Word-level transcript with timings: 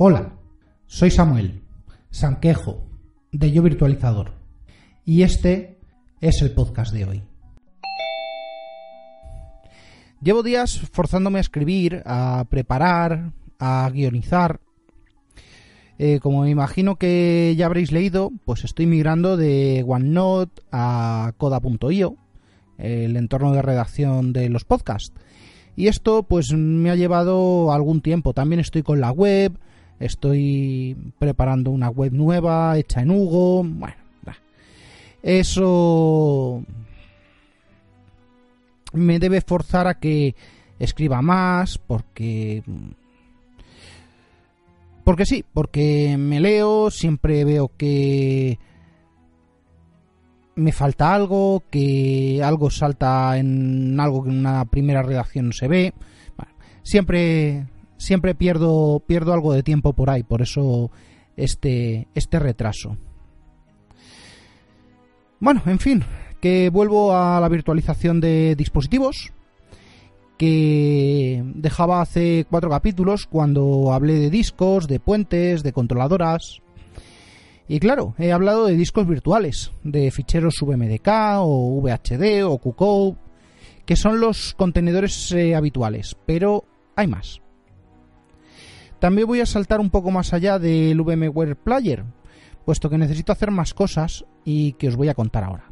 Hola, 0.00 0.30
soy 0.86 1.10
Samuel 1.10 1.64
Sanquejo, 2.10 2.86
de 3.32 3.50
Yo 3.50 3.64
Virtualizador. 3.64 4.30
Y 5.04 5.22
este 5.22 5.80
es 6.20 6.40
el 6.40 6.52
podcast 6.52 6.92
de 6.92 7.04
hoy. 7.04 7.22
Llevo 10.22 10.44
días 10.44 10.78
forzándome 10.92 11.38
a 11.38 11.40
escribir, 11.40 12.04
a 12.06 12.46
preparar, 12.48 13.32
a 13.58 13.90
guionizar. 13.92 14.60
Eh, 15.98 16.20
como 16.22 16.42
me 16.42 16.50
imagino 16.50 16.94
que 16.94 17.56
ya 17.58 17.66
habréis 17.66 17.90
leído, 17.90 18.30
pues 18.44 18.62
estoy 18.62 18.86
migrando 18.86 19.36
de 19.36 19.84
OneNote 19.84 20.62
a 20.70 21.32
Coda.io, 21.38 22.14
el 22.78 23.16
entorno 23.16 23.50
de 23.50 23.62
redacción 23.62 24.32
de 24.32 24.48
los 24.48 24.62
podcasts. 24.62 25.12
Y 25.74 25.88
esto 25.88 26.22
pues 26.22 26.52
me 26.52 26.88
ha 26.90 26.94
llevado 26.94 27.72
algún 27.72 28.00
tiempo. 28.00 28.32
También 28.32 28.60
estoy 28.60 28.84
con 28.84 29.00
la 29.00 29.10
web, 29.10 29.58
Estoy 30.00 30.96
preparando 31.18 31.70
una 31.70 31.88
web 31.88 32.12
nueva 32.12 32.76
hecha 32.78 33.00
en 33.02 33.10
Hugo. 33.10 33.64
Bueno, 33.64 33.96
eso 35.22 36.62
me 38.92 39.18
debe 39.18 39.40
forzar 39.40 39.86
a 39.86 39.98
que 39.98 40.34
escriba 40.78 41.20
más 41.20 41.78
porque 41.78 42.62
porque 45.04 45.24
sí, 45.24 45.44
porque 45.52 46.16
me 46.18 46.38
leo, 46.38 46.90
siempre 46.90 47.44
veo 47.44 47.70
que 47.76 48.58
me 50.54 50.72
falta 50.72 51.14
algo, 51.14 51.62
que 51.70 52.42
algo 52.44 52.70
salta 52.70 53.38
en 53.38 53.98
algo 53.98 54.24
que 54.24 54.30
en 54.30 54.38
una 54.38 54.64
primera 54.66 55.02
redacción 55.02 55.52
se 55.52 55.66
ve. 55.66 55.94
siempre 56.82 57.66
siempre 57.98 58.34
pierdo, 58.34 59.02
pierdo 59.06 59.34
algo 59.34 59.52
de 59.52 59.62
tiempo 59.62 59.92
por 59.92 60.08
ahí, 60.08 60.22
por 60.22 60.40
eso 60.40 60.90
este, 61.36 62.08
este 62.14 62.38
retraso. 62.38 62.96
Bueno, 65.40 65.62
en 65.66 65.78
fin, 65.78 66.04
que 66.40 66.70
vuelvo 66.70 67.14
a 67.14 67.40
la 67.40 67.48
virtualización 67.48 68.20
de 68.20 68.54
dispositivos, 68.56 69.32
que 70.36 71.42
dejaba 71.54 72.00
hace 72.00 72.46
cuatro 72.48 72.70
capítulos 72.70 73.26
cuando 73.26 73.92
hablé 73.92 74.14
de 74.14 74.30
discos, 74.30 74.86
de 74.86 75.00
puentes, 75.00 75.62
de 75.62 75.72
controladoras. 75.72 76.62
Y 77.66 77.80
claro, 77.80 78.14
he 78.18 78.32
hablado 78.32 78.66
de 78.66 78.76
discos 78.76 79.06
virtuales, 79.06 79.72
de 79.82 80.10
ficheros 80.10 80.54
VMDK 80.62 81.08
o 81.40 81.80
VHD 81.82 82.44
o 82.44 82.58
QCODE, 82.58 83.16
que 83.84 83.96
son 83.96 84.20
los 84.20 84.54
contenedores 84.54 85.32
eh, 85.32 85.54
habituales, 85.54 86.16
pero 86.24 86.64
hay 86.96 87.08
más. 87.08 87.40
También 88.98 89.28
voy 89.28 89.40
a 89.40 89.46
saltar 89.46 89.80
un 89.80 89.90
poco 89.90 90.10
más 90.10 90.32
allá 90.32 90.58
del 90.58 91.00
VMware 91.00 91.56
Player, 91.56 92.04
puesto 92.64 92.90
que 92.90 92.98
necesito 92.98 93.32
hacer 93.32 93.50
más 93.50 93.74
cosas 93.74 94.24
y 94.44 94.72
que 94.72 94.88
os 94.88 94.96
voy 94.96 95.08
a 95.08 95.14
contar 95.14 95.44
ahora. 95.44 95.70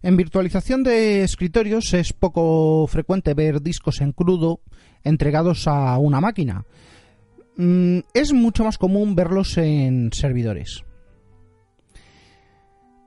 En 0.00 0.16
virtualización 0.16 0.84
de 0.84 1.24
escritorios 1.24 1.92
es 1.92 2.12
poco 2.12 2.86
frecuente 2.86 3.34
ver 3.34 3.60
discos 3.60 4.00
en 4.00 4.12
crudo 4.12 4.60
entregados 5.02 5.66
a 5.66 5.98
una 5.98 6.20
máquina. 6.20 6.64
Mm, 7.56 7.98
es 8.14 8.32
mucho 8.32 8.62
más 8.62 8.78
común 8.78 9.16
verlos 9.16 9.58
en 9.58 10.12
servidores. 10.12 10.84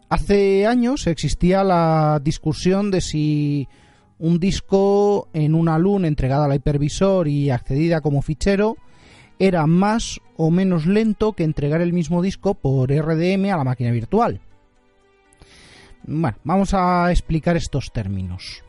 Hace 0.09 0.67
años 0.67 1.07
existía 1.07 1.63
la 1.63 2.19
discusión 2.21 2.91
de 2.91 2.99
si 2.99 3.69
un 4.21 4.39
disco 4.39 5.29
en 5.33 5.55
una 5.55 5.79
LUN 5.79 6.05
entregada 6.05 6.45
al 6.45 6.55
hipervisor 6.55 7.27
y 7.27 7.49
accedida 7.49 8.01
como 8.01 8.21
fichero 8.21 8.77
era 9.39 9.65
más 9.65 10.21
o 10.37 10.51
menos 10.51 10.85
lento 10.85 11.33
que 11.33 11.43
entregar 11.43 11.81
el 11.81 11.91
mismo 11.91 12.21
disco 12.21 12.53
por 12.53 12.91
RDM 12.91 13.45
a 13.45 13.57
la 13.57 13.63
máquina 13.63 13.91
virtual. 13.91 14.39
Bueno, 16.03 16.37
vamos 16.43 16.73
a 16.75 17.09
explicar 17.11 17.57
estos 17.57 17.91
términos. 17.91 18.63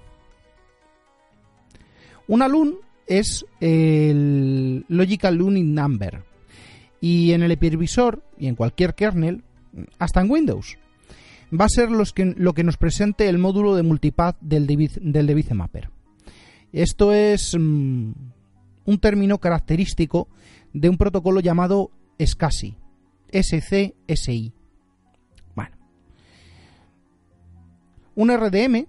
Una 2.29 2.49
LUN 2.49 2.77
es 3.07 3.45
el 3.61 4.87
Logical 4.89 5.35
Luning 5.35 5.75
Number 5.75 6.25
y 6.99 7.33
en 7.33 7.43
el 7.43 7.53
hipervisor 7.53 8.23
y 8.39 8.47
en 8.47 8.55
cualquier 8.55 8.95
kernel, 8.95 9.45
hasta 9.99 10.23
en 10.23 10.31
Windows, 10.31 10.79
va 11.53 11.67
a 11.67 11.69
ser 11.69 11.91
lo 11.91 12.55
que 12.55 12.65
nos 12.65 12.77
presente 12.77 13.29
el 13.29 13.39
módulo 13.39 13.75
de 13.75 13.83
multipath 13.83 14.39
del, 14.41 14.67
del 14.67 15.47
Mapper. 15.55 15.91
Esto 16.73 17.13
es 17.13 17.55
mm, 17.59 18.13
un 18.85 18.99
término 18.99 19.39
característico 19.39 20.29
de 20.73 20.89
un 20.89 20.97
protocolo 20.97 21.41
llamado 21.41 21.91
SCSI. 22.19 22.77
SCSI. 23.31 24.53
Bueno. 25.55 25.77
Un 28.15 28.31
RDM, 28.31 28.87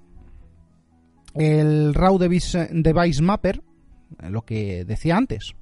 el 1.35 1.93
Raw 1.93 2.17
Device, 2.17 2.69
Device 2.71 3.21
Mapper, 3.21 3.61
lo 4.29 4.43
que 4.45 4.85
decía 4.85 5.17
antes, 5.17 5.53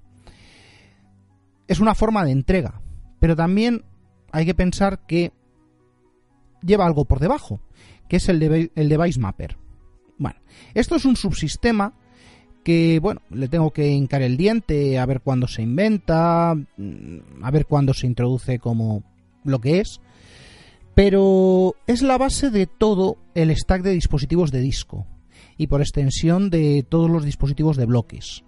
es 1.68 1.80
una 1.80 1.96
forma 1.96 2.26
de 2.26 2.32
entrega, 2.32 2.82
pero 3.20 3.36
también 3.36 3.86
hay 4.32 4.46
que 4.46 4.54
pensar 4.54 5.06
que 5.08 5.32
lleva 6.62 6.86
algo 6.86 7.06
por 7.06 7.20
debajo, 7.20 7.60
que 8.08 8.18
es 8.18 8.30
el, 8.30 8.72
el 8.76 8.90
device 8.90 9.20
mapper. 9.20 9.58
Bueno, 10.18 10.40
esto 10.74 10.96
es 10.96 11.06
un 11.06 11.16
subsistema 11.16 11.94
que, 12.64 13.00
bueno, 13.00 13.22
le 13.32 13.48
tengo 13.48 13.72
que 13.72 13.90
hincar 13.90 14.22
el 14.22 14.38
diente 14.38 15.00
a 15.00 15.06
ver 15.06 15.22
cuándo 15.22 15.48
se 15.48 15.62
inventa, 15.62 16.56
mm, 16.56 17.44
a 17.44 17.52
ver 17.52 17.66
cuándo 17.66 17.94
se 17.94 18.08
introduce 18.08 18.60
como 18.60 19.04
lo 19.44 19.60
que 19.60 19.80
es, 19.80 20.00
pero 20.94 21.76
es 21.88 22.02
la 22.02 22.18
base 22.18 22.52
de 22.52 22.68
todo 22.68 23.18
el 23.34 23.56
stack 23.56 23.82
de 23.82 23.92
dispositivos 23.92 24.52
de 24.52 24.62
disco 24.62 25.08
y 25.58 25.68
por 25.68 25.82
extensión 25.82 26.50
de 26.50 26.86
todos 26.88 27.10
los 27.10 27.26
dispositivos 27.26 27.78
de 27.78 27.86
bloques. 27.86 28.44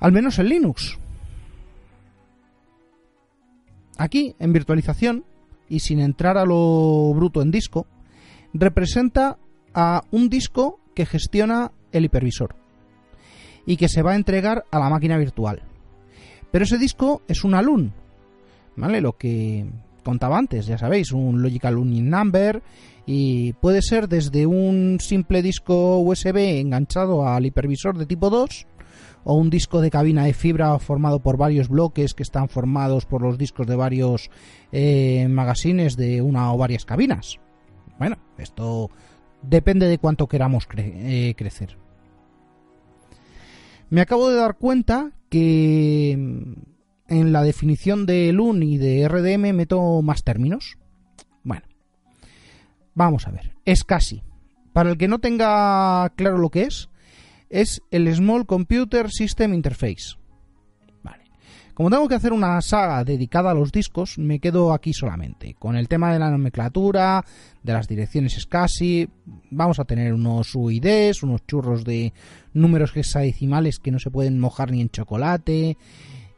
Al 0.00 0.12
menos 0.12 0.38
en 0.38 0.48
Linux. 0.48 0.98
Aquí, 3.96 4.36
en 4.38 4.52
virtualización, 4.52 5.24
y 5.68 5.80
sin 5.80 6.00
entrar 6.00 6.38
a 6.38 6.44
lo 6.44 7.12
bruto 7.14 7.42
en 7.42 7.50
disco, 7.50 7.86
representa 8.52 9.38
a 9.74 10.02
un 10.10 10.28
disco 10.28 10.80
que 10.94 11.06
gestiona 11.06 11.72
el 11.92 12.04
hipervisor 12.04 12.56
y 13.66 13.76
que 13.76 13.88
se 13.88 14.02
va 14.02 14.12
a 14.12 14.16
entregar 14.16 14.64
a 14.70 14.78
la 14.78 14.88
máquina 14.88 15.18
virtual. 15.18 15.62
Pero 16.50 16.64
ese 16.64 16.78
disco 16.78 17.22
es 17.28 17.44
un 17.44 17.52
LUN, 17.52 17.92
¿vale? 18.76 19.00
Lo 19.00 19.16
que 19.16 19.66
contaba 20.02 20.38
antes, 20.38 20.66
ya 20.66 20.78
sabéis, 20.78 21.12
un 21.12 21.42
Logical 21.42 21.76
Union 21.76 22.08
Number 22.08 22.62
y 23.04 23.52
puede 23.54 23.82
ser 23.82 24.08
desde 24.08 24.46
un 24.46 24.98
simple 25.00 25.42
disco 25.42 25.98
USB 25.98 26.60
enganchado 26.60 27.28
al 27.28 27.44
hipervisor 27.44 27.98
de 27.98 28.06
tipo 28.06 28.30
2 28.30 28.66
o 29.24 29.34
un 29.34 29.50
disco 29.50 29.80
de 29.80 29.90
cabina 29.90 30.24
de 30.24 30.34
fibra 30.34 30.78
formado 30.78 31.20
por 31.20 31.36
varios 31.36 31.68
bloques 31.68 32.14
que 32.14 32.22
están 32.22 32.48
formados 32.48 33.06
por 33.06 33.22
los 33.22 33.38
discos 33.38 33.66
de 33.66 33.76
varios 33.76 34.30
eh, 34.72 35.26
magazines 35.28 35.96
de 35.96 36.22
una 36.22 36.52
o 36.52 36.58
varias 36.58 36.84
cabinas. 36.84 37.38
Bueno, 37.98 38.16
esto 38.38 38.90
depende 39.42 39.86
de 39.86 39.98
cuánto 39.98 40.26
queramos 40.26 40.66
eh, 40.76 41.34
crecer. 41.36 41.76
Me 43.90 44.00
acabo 44.00 44.28
de 44.30 44.36
dar 44.36 44.56
cuenta 44.56 45.12
que 45.30 46.16
mm, 46.18 46.52
en 47.08 47.32
la 47.32 47.42
definición 47.42 48.06
de 48.06 48.32
LUN 48.32 48.62
y 48.62 48.78
de 48.78 49.08
RDM 49.08 49.54
meto 49.54 50.02
más 50.02 50.22
términos. 50.24 50.78
Bueno, 51.42 51.66
vamos 52.94 53.26
a 53.26 53.30
ver. 53.30 53.54
Es 53.64 53.84
casi. 53.84 54.22
Para 54.72 54.90
el 54.90 54.98
que 54.98 55.08
no 55.08 55.18
tenga 55.18 56.10
claro 56.10 56.38
lo 56.38 56.50
que 56.50 56.62
es, 56.62 56.90
es 57.50 57.82
el 57.90 58.12
Small 58.14 58.46
Computer 58.46 59.10
System 59.10 59.54
Interface. 59.54 60.16
Como 61.78 61.90
tengo 61.90 62.08
que 62.08 62.16
hacer 62.16 62.32
una 62.32 62.60
saga 62.60 63.04
dedicada 63.04 63.52
a 63.52 63.54
los 63.54 63.70
discos, 63.70 64.18
me 64.18 64.40
quedo 64.40 64.72
aquí 64.72 64.92
solamente. 64.92 65.54
Con 65.54 65.76
el 65.76 65.86
tema 65.86 66.12
de 66.12 66.18
la 66.18 66.28
nomenclatura, 66.28 67.24
de 67.62 67.72
las 67.72 67.86
direcciones 67.86 68.32
SCSI, 68.32 69.08
vamos 69.52 69.78
a 69.78 69.84
tener 69.84 70.12
unos 70.12 70.56
UIDs, 70.56 71.22
unos 71.22 71.46
churros 71.46 71.84
de 71.84 72.12
números 72.52 72.96
hexadecimales 72.96 73.78
que 73.78 73.92
no 73.92 74.00
se 74.00 74.10
pueden 74.10 74.40
mojar 74.40 74.72
ni 74.72 74.80
en 74.80 74.90
chocolate. 74.90 75.76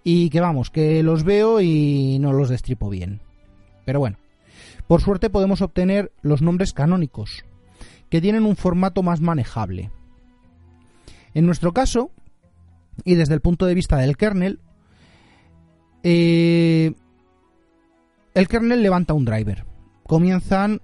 Y 0.05 0.29
que 0.29 0.43
vamos, 0.43 0.69
que 0.69 1.03
los 1.03 1.25
veo 1.25 1.63
y 1.63 2.19
no 2.21 2.35
los 2.35 2.51
destripo 2.51 2.91
bien. 2.91 3.23
Pero 3.87 3.99
bueno, 3.99 4.19
por 4.89 5.01
suerte 5.01 5.31
podemos 5.31 5.63
obtener 5.63 6.13
los 6.21 6.43
nombres 6.43 6.75
canónicos, 6.75 7.47
que 8.11 8.21
tienen 8.21 8.45
un 8.45 8.57
formato 8.57 9.03
más 9.03 9.23
manejable. 9.23 9.91
En 11.35 11.47
nuestro 11.47 11.73
caso, 11.73 12.11
y 13.05 13.15
desde 13.15 13.35
el 13.35 13.41
punto 13.41 13.67
de 13.67 13.75
vista 13.75 13.97
del 13.97 14.17
kernel, 14.17 14.61
eh, 16.03 16.93
el 18.35 18.49
kernel 18.49 18.83
levanta 18.83 19.15
un 19.15 19.25
driver. 19.25 19.65
Comienzan 20.07 20.81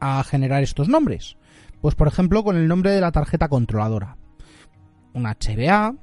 a 0.00 0.22
generar 0.24 0.62
estos 0.62 0.88
nombres. 0.88 1.36
Pues 1.80 1.94
por 1.94 2.08
ejemplo 2.08 2.44
con 2.44 2.56
el 2.56 2.68
nombre 2.68 2.90
de 2.90 3.00
la 3.00 3.12
tarjeta 3.12 3.48
controladora. 3.48 4.16
Un 5.14 5.24
HBA, 5.24 5.94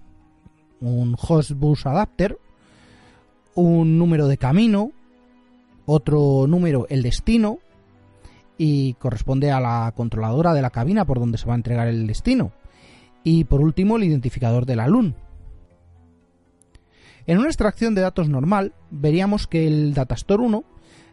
un 0.81 1.15
host 1.19 1.51
bus 1.51 1.85
adapter, 1.85 2.37
un 3.55 3.97
número 3.97 4.27
de 4.27 4.37
camino, 4.37 4.91
otro 5.85 6.45
número 6.47 6.87
el 6.89 7.03
destino 7.03 7.59
y 8.57 8.93
corresponde 8.95 9.51
a 9.51 9.59
la 9.59 9.93
controladora 9.95 10.53
de 10.53 10.61
la 10.61 10.69
cabina 10.69 11.05
por 11.05 11.19
donde 11.19 11.37
se 11.37 11.45
va 11.45 11.53
a 11.53 11.57
entregar 11.57 11.87
el 11.87 12.07
destino. 12.07 12.51
Y 13.23 13.43
por 13.43 13.61
último 13.61 13.97
el 13.97 14.03
identificador 14.03 14.65
de 14.65 14.75
la 14.75 14.87
LUN, 14.87 15.15
en 17.27 17.37
una 17.37 17.47
extracción 17.47 17.93
de 17.93 18.01
datos 18.01 18.29
normal, 18.29 18.73
veríamos 18.89 19.47
que 19.47 19.67
el 19.67 19.93
Datastore 19.93 20.43
1 20.43 20.63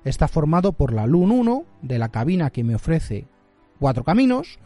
está 0.05 0.29
formado 0.29 0.73
por 0.73 0.93
la 0.93 1.07
LUN 1.09 1.33
1 1.33 1.65
de 1.83 1.99
la 1.99 2.11
cabina 2.11 2.51
que 2.51 2.63
me 2.63 2.77
ofrece 2.77 3.27
cuatro 3.81 4.05
caminos. 4.05 4.61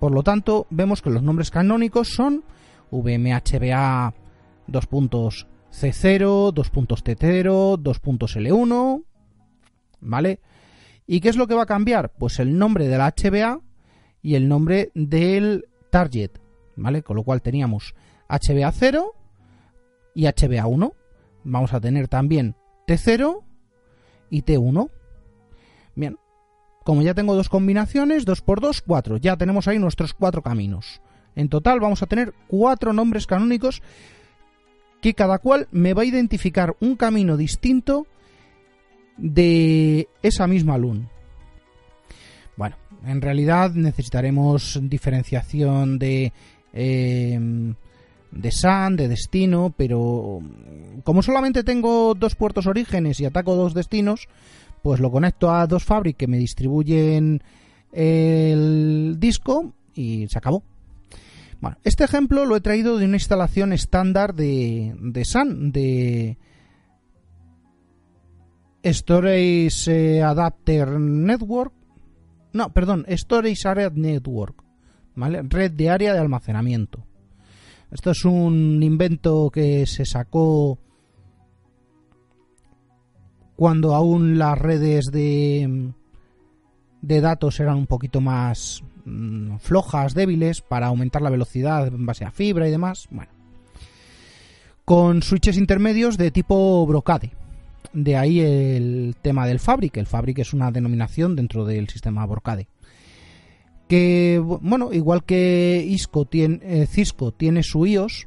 Por 0.00 0.12
lo 0.12 0.22
tanto, 0.22 0.66
vemos 0.70 1.02
que 1.02 1.10
los 1.10 1.22
nombres 1.22 1.50
canónicos 1.50 2.08
son 2.08 2.42
VMHBA 2.90 4.14
2.C0, 4.68 5.44
2.T0, 6.54 7.78
2.L1, 7.82 9.04
¿vale? 10.00 10.40
¿Y 11.06 11.20
qué 11.20 11.28
es 11.28 11.36
lo 11.36 11.46
que 11.46 11.54
va 11.54 11.62
a 11.62 11.66
cambiar? 11.66 12.12
Pues 12.12 12.38
el 12.38 12.58
nombre 12.58 12.88
de 12.88 12.98
la 12.98 13.12
HBA 13.12 13.60
y 14.22 14.34
el 14.34 14.48
nombre 14.48 14.90
del 14.94 15.68
target, 15.90 16.30
¿vale? 16.76 17.02
Con 17.02 17.16
lo 17.16 17.24
cual 17.24 17.42
teníamos 17.42 17.94
HBA 18.28 18.70
0 18.72 19.14
y 20.14 20.24
HBA1. 20.24 20.92
Vamos 21.44 21.72
a 21.72 21.80
tener 21.80 22.08
también 22.08 22.54
T0 22.86 23.42
y 24.30 24.42
T1. 24.42 24.90
Bien, 25.94 26.18
como 26.84 27.02
ya 27.02 27.14
tengo 27.14 27.34
dos 27.34 27.48
combinaciones, 27.48 28.24
2 28.24 28.40
por 28.42 28.60
2, 28.60 28.82
4. 28.82 29.16
Ya 29.18 29.36
tenemos 29.36 29.68
ahí 29.68 29.78
nuestros 29.78 30.14
cuatro 30.14 30.42
caminos. 30.42 31.00
En 31.34 31.48
total 31.48 31.80
vamos 31.80 32.02
a 32.02 32.06
tener 32.06 32.34
cuatro 32.48 32.92
nombres 32.92 33.26
canónicos 33.26 33.82
que 35.00 35.14
cada 35.14 35.38
cual 35.38 35.68
me 35.70 35.94
va 35.94 36.02
a 36.02 36.06
identificar 36.06 36.76
un 36.80 36.96
camino 36.96 37.36
distinto 37.36 38.06
de 39.16 40.08
esa 40.22 40.46
misma 40.46 40.78
LUN. 40.78 41.08
Bueno, 42.56 42.76
en 43.06 43.20
realidad 43.20 43.72
necesitaremos 43.72 44.78
diferenciación 44.82 45.98
de 45.98 46.32
eh, 46.72 47.38
de 48.32 48.50
SAN, 48.50 48.96
de 48.96 49.08
destino, 49.08 49.74
pero 49.76 50.40
como 51.04 51.22
solamente 51.22 51.62
tengo 51.64 52.14
dos 52.14 52.34
puertos 52.34 52.66
orígenes 52.66 53.20
y 53.20 53.26
ataco 53.26 53.54
dos 53.54 53.74
destinos, 53.74 54.28
pues 54.82 55.00
lo 55.00 55.10
conecto 55.10 55.50
a 55.54 55.66
dos 55.66 55.84
Fabric 55.84 56.16
que 56.16 56.26
me 56.26 56.38
distribuyen 56.38 57.42
el 57.92 59.16
disco 59.18 59.72
y 59.94 60.26
se 60.28 60.38
acabó. 60.38 60.62
Bueno, 61.60 61.76
este 61.84 62.04
ejemplo 62.04 62.44
lo 62.46 62.56
he 62.56 62.60
traído 62.60 62.96
de 62.96 63.04
una 63.04 63.16
instalación 63.16 63.72
estándar 63.72 64.34
de, 64.34 64.96
de 64.98 65.24
SAN, 65.24 65.70
de 65.70 66.36
Storage 68.84 69.88
eh, 69.88 70.22
Adapter 70.22 70.88
Network. 70.88 71.72
No, 72.52 72.72
perdón, 72.72 73.06
Storage 73.08 73.66
Area 73.66 73.90
Network. 73.94 74.62
¿Vale? 75.14 75.42
Red 75.42 75.72
de 75.72 75.90
área 75.90 76.12
de 76.12 76.18
almacenamiento. 76.18 77.04
Esto 77.90 78.12
es 78.12 78.24
un 78.24 78.82
invento 78.82 79.50
que 79.50 79.86
se 79.86 80.06
sacó 80.06 80.78
cuando 83.54 83.94
aún 83.94 84.38
las 84.38 84.58
redes 84.58 85.10
de, 85.12 85.92
de 87.02 87.20
datos 87.20 87.60
eran 87.60 87.76
un 87.76 87.86
poquito 87.86 88.22
más 88.22 88.82
mm, 89.04 89.56
flojas, 89.58 90.14
débiles, 90.14 90.62
para 90.62 90.86
aumentar 90.86 91.20
la 91.20 91.30
velocidad 91.30 91.86
en 91.86 92.06
base 92.06 92.24
a 92.24 92.30
fibra 92.30 92.66
y 92.66 92.70
demás. 92.70 93.08
Bueno, 93.10 93.30
con 94.84 95.22
switches 95.22 95.58
intermedios 95.58 96.16
de 96.16 96.30
tipo 96.30 96.86
brocade. 96.86 97.32
De 97.92 98.16
ahí 98.16 98.40
el 98.40 99.16
tema 99.20 99.46
del 99.46 99.58
Fabric. 99.58 99.96
El 99.96 100.06
Fabric 100.06 100.38
es 100.38 100.52
una 100.52 100.70
denominación 100.70 101.36
dentro 101.36 101.64
del 101.64 101.88
sistema 101.88 102.24
brocade 102.26 102.68
que 103.92 104.42
bueno, 104.42 104.90
igual 104.90 105.22
que 105.22 105.84
Isco 105.86 106.24
tiene, 106.24 106.60
eh, 106.62 106.86
Cisco 106.86 107.30
tiene 107.30 107.62
su 107.62 107.84
iOS, 107.84 108.26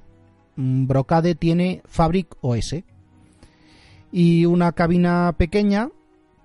mm, 0.57 0.85
Brocade 0.85 1.33
tiene 1.33 1.81
Fabric 1.85 2.37
OS. 2.41 2.83
Y 4.11 4.45
una 4.45 4.73
cabina 4.73 5.33
pequeña 5.35 5.89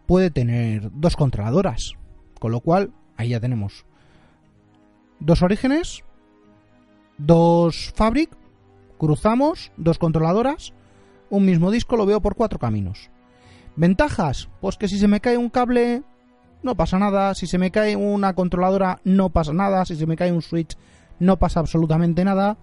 puede 0.07 0.31
tener 0.31 0.91
dos 0.95 1.17
controladoras, 1.17 1.93
con 2.39 2.51
lo 2.51 2.61
cual 2.61 2.95
ahí 3.19 3.29
ya 3.29 3.41
tenemos 3.41 3.85
dos 5.19 5.43
orígenes, 5.43 6.03
dos 7.19 7.93
Fabric, 7.95 8.31
cruzamos 8.97 9.71
dos 9.77 9.99
controladoras, 9.99 10.73
un 11.31 11.47
mismo 11.47 11.71
disco 11.71 11.97
lo 11.97 12.07
veo 12.07 12.21
por 12.21 12.35
cuatro 12.35 12.59
caminos. 12.59 13.11
Ventajas, 13.77 14.49
pues 14.61 14.77
que 14.77 14.89
si 14.89 14.99
se 14.99 15.09
me 15.09 15.21
cae 15.21 15.39
un 15.39 15.49
cable 15.49 16.03
no 16.63 16.75
pasa 16.75 16.99
nada. 16.99 17.35
Si 17.35 17.47
se 17.47 17.59
me 17.59 17.71
cae 17.71 17.97
una 17.97 18.35
controladora, 18.35 19.01
no 19.05 19.31
pasa 19.31 19.53
nada. 19.53 19.85
Si 19.85 19.97
se 19.97 20.07
me 20.07 20.17
cae 20.17 20.33
un 20.33 20.43
switch, 20.43 20.77
no 21.19 21.39
pasa 21.39 21.61
absolutamente 21.61 22.25
nada. 22.25 22.59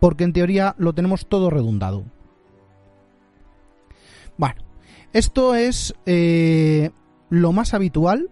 Porque 0.00 0.24
en 0.24 0.32
teoría 0.32 0.74
lo 0.78 0.92
tenemos 0.92 1.26
todo 1.26 1.50
redundado. 1.50 2.04
Bueno, 4.36 4.62
esto 5.12 5.54
es 5.54 5.94
eh, 6.06 6.90
lo 7.30 7.52
más 7.52 7.74
habitual 7.74 8.30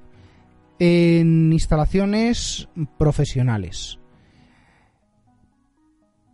en 0.79 1.53
instalaciones 1.53 2.69
profesionales. 2.99 4.00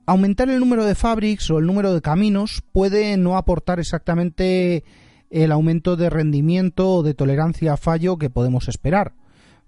Aumentar 0.08 0.48
el 0.48 0.60
número 0.60 0.84
de 0.84 0.94
fabrics 0.94 1.50
o 1.50 1.58
el 1.58 1.66
número 1.66 1.92
de 1.92 2.00
caminos 2.00 2.62
puede 2.70 3.16
no 3.16 3.36
aportar 3.36 3.80
exactamente 3.80 4.84
el 5.30 5.50
aumento 5.50 5.96
de 5.96 6.10
rendimiento 6.10 6.88
o 6.92 7.02
de 7.02 7.12
tolerancia 7.12 7.72
a 7.72 7.76
fallo 7.76 8.16
que 8.16 8.30
podemos 8.30 8.68
esperar. 8.68 9.14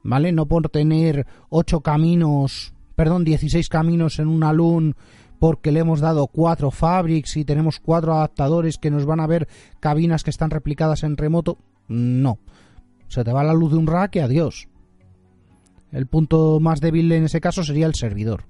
¿Vale? 0.04 0.30
No 0.30 0.46
por 0.46 0.68
tener 0.68 1.26
8 1.48 1.80
caminos, 1.80 2.72
perdón, 2.94 3.24
16 3.24 3.68
caminos 3.68 4.20
en 4.20 4.28
un 4.28 4.44
alun 4.44 4.94
porque 5.40 5.72
le 5.72 5.80
hemos 5.80 5.98
dado 5.98 6.28
cuatro 6.28 6.70
fabrics 6.70 7.36
y 7.36 7.44
tenemos 7.44 7.80
cuatro 7.80 8.14
adaptadores 8.14 8.78
que 8.78 8.92
nos 8.92 9.06
van 9.06 9.18
a 9.18 9.26
ver 9.26 9.48
cabinas 9.80 10.22
que 10.22 10.30
están 10.30 10.50
replicadas 10.50 11.02
en 11.02 11.16
remoto. 11.16 11.58
No. 11.88 12.38
Se 13.08 13.24
te 13.24 13.32
va 13.32 13.42
la 13.42 13.54
luz 13.54 13.72
de 13.72 13.78
un 13.78 13.88
rack 13.88 14.16
y 14.16 14.18
adiós. 14.20 14.68
El 15.90 16.06
punto 16.06 16.60
más 16.60 16.80
débil 16.80 17.10
en 17.10 17.24
ese 17.24 17.40
caso 17.40 17.64
sería 17.64 17.86
el 17.86 17.96
servidor. 17.96 18.44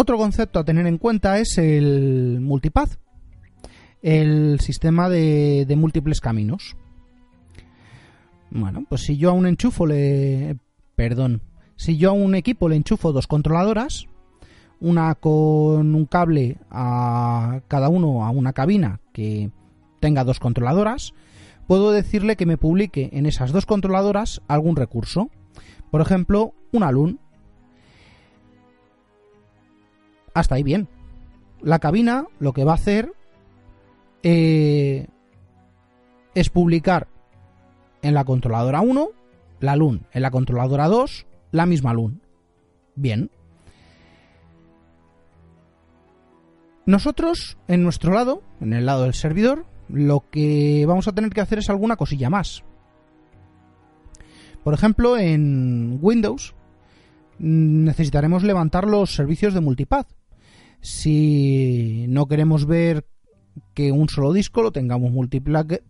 Otro 0.00 0.16
concepto 0.16 0.58
a 0.58 0.64
tener 0.64 0.86
en 0.86 0.96
cuenta 0.96 1.40
es 1.40 1.58
el 1.58 2.38
multipath, 2.40 2.92
el 4.00 4.58
sistema 4.58 5.10
de, 5.10 5.66
múltiples 5.76 6.22
caminos. 6.22 6.74
Bueno, 8.50 8.86
pues 8.88 9.02
si 9.02 9.18
yo 9.18 9.28
a 9.28 9.34
un 9.34 9.46
enchufo. 9.46 9.84
Perdón. 10.96 11.42
Si 11.76 11.98
yo 11.98 12.08
a 12.08 12.12
un 12.14 12.34
equipo 12.34 12.70
le 12.70 12.76
enchufo 12.76 13.12
dos 13.12 13.26
controladoras, 13.26 14.06
una 14.80 15.14
con 15.16 15.94
un 15.94 16.06
cable 16.06 16.56
a 16.70 17.60
cada 17.68 17.90
uno 17.90 18.24
a 18.24 18.30
una 18.30 18.54
cabina 18.54 19.00
que 19.12 19.50
tenga 20.00 20.24
dos 20.24 20.40
controladoras, 20.40 21.12
puedo 21.66 21.92
decirle 21.92 22.36
que 22.36 22.46
me 22.46 22.56
publique 22.56 23.10
en 23.12 23.26
esas 23.26 23.52
dos 23.52 23.66
controladoras 23.66 24.40
algún 24.48 24.76
recurso. 24.76 25.28
Por 25.90 26.00
ejemplo, 26.00 26.54
un 26.72 26.84
alun 26.84 27.20
hasta 30.34 30.54
ahí 30.54 30.62
bien. 30.62 30.88
La 31.60 31.78
cabina 31.78 32.26
lo 32.38 32.52
que 32.52 32.64
va 32.64 32.72
a 32.72 32.76
hacer 32.76 33.12
eh, 34.22 35.08
es 36.34 36.50
publicar 36.50 37.08
en 38.02 38.14
la 38.14 38.24
controladora 38.24 38.80
1 38.80 39.10
la 39.60 39.76
LUN. 39.76 40.06
En 40.12 40.22
la 40.22 40.30
controladora 40.30 40.88
2, 40.88 41.26
la 41.52 41.66
misma 41.66 41.92
LUN. 41.92 42.20
Bien. 42.94 43.30
Nosotros, 46.86 47.58
en 47.68 47.82
nuestro 47.82 48.12
lado, 48.12 48.42
en 48.60 48.72
el 48.72 48.86
lado 48.86 49.04
del 49.04 49.14
servidor, 49.14 49.66
lo 49.88 50.24
que 50.30 50.84
vamos 50.86 51.06
a 51.08 51.12
tener 51.12 51.30
que 51.30 51.40
hacer 51.40 51.58
es 51.58 51.70
alguna 51.70 51.96
cosilla 51.96 52.30
más. 52.30 52.64
Por 54.64 54.74
ejemplo, 54.74 55.16
en 55.16 55.98
Windows 56.00 56.54
necesitaremos 57.38 58.42
levantar 58.42 58.86
los 58.86 59.14
servicios 59.14 59.54
de 59.54 59.60
multipath. 59.60 60.08
Si 60.80 62.06
no 62.08 62.26
queremos 62.26 62.66
ver 62.66 63.04
que 63.74 63.92
un 63.92 64.08
solo 64.08 64.32
disco 64.32 64.62
lo 64.62 64.72
tengamos 64.72 65.12
multiplicado 65.12 65.84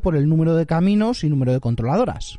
por 0.00 0.16
el 0.16 0.28
número 0.28 0.54
de 0.56 0.66
caminos 0.66 1.24
y 1.24 1.28
número 1.28 1.52
de 1.52 1.60
controladoras. 1.60 2.38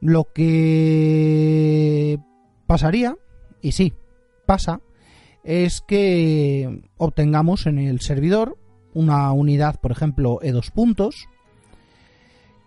Lo 0.00 0.32
que 0.32 2.18
pasaría, 2.66 3.16
y 3.60 3.72
sí, 3.72 3.92
pasa, 4.46 4.80
es 5.44 5.80
que 5.80 6.82
obtengamos 6.96 7.66
en 7.66 7.78
el 7.78 8.00
servidor 8.00 8.56
una 8.94 9.32
unidad, 9.32 9.80
por 9.80 9.92
ejemplo, 9.92 10.38
E2 10.40 10.70
puntos, 10.72 11.28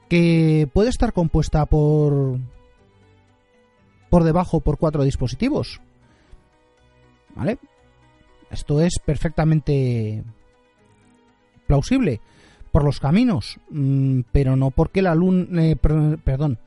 que 0.07 0.69
puede 0.73 0.89
estar 0.89 1.13
compuesta 1.13 1.65
por 1.65 2.39
por 4.09 4.23
debajo 4.23 4.59
por 4.59 4.77
cuatro 4.77 5.03
dispositivos. 5.03 5.81
¿Vale? 7.35 7.57
Esto 8.49 8.81
es 8.81 8.99
perfectamente 9.03 10.23
plausible 11.67 12.21
por 12.71 12.83
los 12.83 12.99
caminos, 12.99 13.59
mm, 13.69 14.21
pero 14.31 14.55
no 14.55 14.71
porque 14.71 15.01
la 15.01 15.15
luna, 15.15 15.65
eh, 15.65 15.75
perdón, 15.75 16.59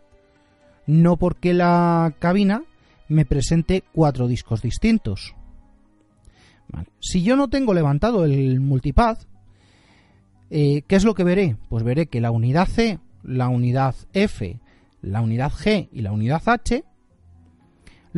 no 0.87 1.17
porque 1.17 1.53
la 1.55 2.15
cabina 2.19 2.65
me 3.09 3.25
presente 3.25 3.85
cuatro 3.93 4.27
discos 4.27 4.63
distintos. 4.63 5.35
Si 7.01 7.23
yo 7.23 7.37
no 7.37 7.49
tengo 7.49 7.75
levantado 7.75 8.25
el 8.25 8.61
multipath, 8.61 9.23
eh, 10.51 10.83
¿qué 10.87 10.97
es 10.97 11.05
lo 11.05 11.15
que 11.15 11.25
veré? 11.25 11.57
Pues 11.69 11.85
veré 11.85 12.07
que 12.07 12.21
la 12.21 12.31
unidad 12.31 12.69
C, 12.69 12.99
la 13.23 13.49
unidad 13.49 13.95
F, 14.13 14.59
la 15.03 15.21
unidad 15.21 15.53
G 15.53 15.89
y 15.93 16.03
la 16.03 16.13
unidad 16.13 16.43
H, 16.47 16.85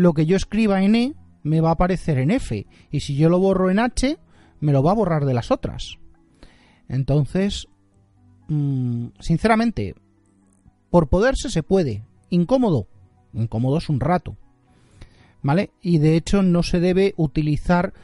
lo 0.01 0.15
que 0.15 0.27
yo 0.27 0.37
escriba 0.37 0.83
en 0.83 0.95
E 0.95 1.15
me 1.43 1.61
va 1.61 1.71
a 1.71 1.73
aparecer 1.73 2.19
en 2.19 2.31
F, 2.31 2.67
y 2.91 3.01
si 3.01 3.17
yo 3.17 3.29
lo 3.29 3.39
borro 3.39 3.71
en 3.71 3.79
H, 3.79 4.19
me 4.61 4.73
lo 4.73 4.83
va 4.83 4.93
a 4.93 4.95
borrar 4.95 5.25
de 5.25 5.35
las 5.35 5.51
otras. 5.51 5.99
Entonces, 6.89 7.69
mm, 8.49 9.09
sinceramente, 9.21 9.95
por 10.91 11.09
poderse 11.09 11.51
se 11.51 11.63
puede. 11.63 12.05
Incómodo. 12.31 12.89
Incómodo 13.33 13.79
es 13.79 13.89
un 13.89 14.01
rato. 14.01 14.37
¿Vale? 15.43 15.71
Y 15.81 15.99
de 15.99 16.17
hecho 16.17 16.43
no 16.43 16.63
se 16.63 16.81
debe 16.81 17.15
utilizar 17.17 17.95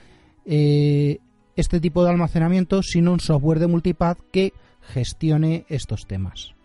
eh, 0.47 1.19
este 1.57 1.81
tipo 1.81 2.05
de 2.05 2.11
almacenamiento 2.11 2.83
sino 2.83 3.13
un 3.13 3.21
software 3.21 3.59
de 3.59 3.67
multipath 3.67 4.19
que 4.31 4.55
gestione 4.81 5.67
estos 5.69 6.07
temas. 6.07 6.56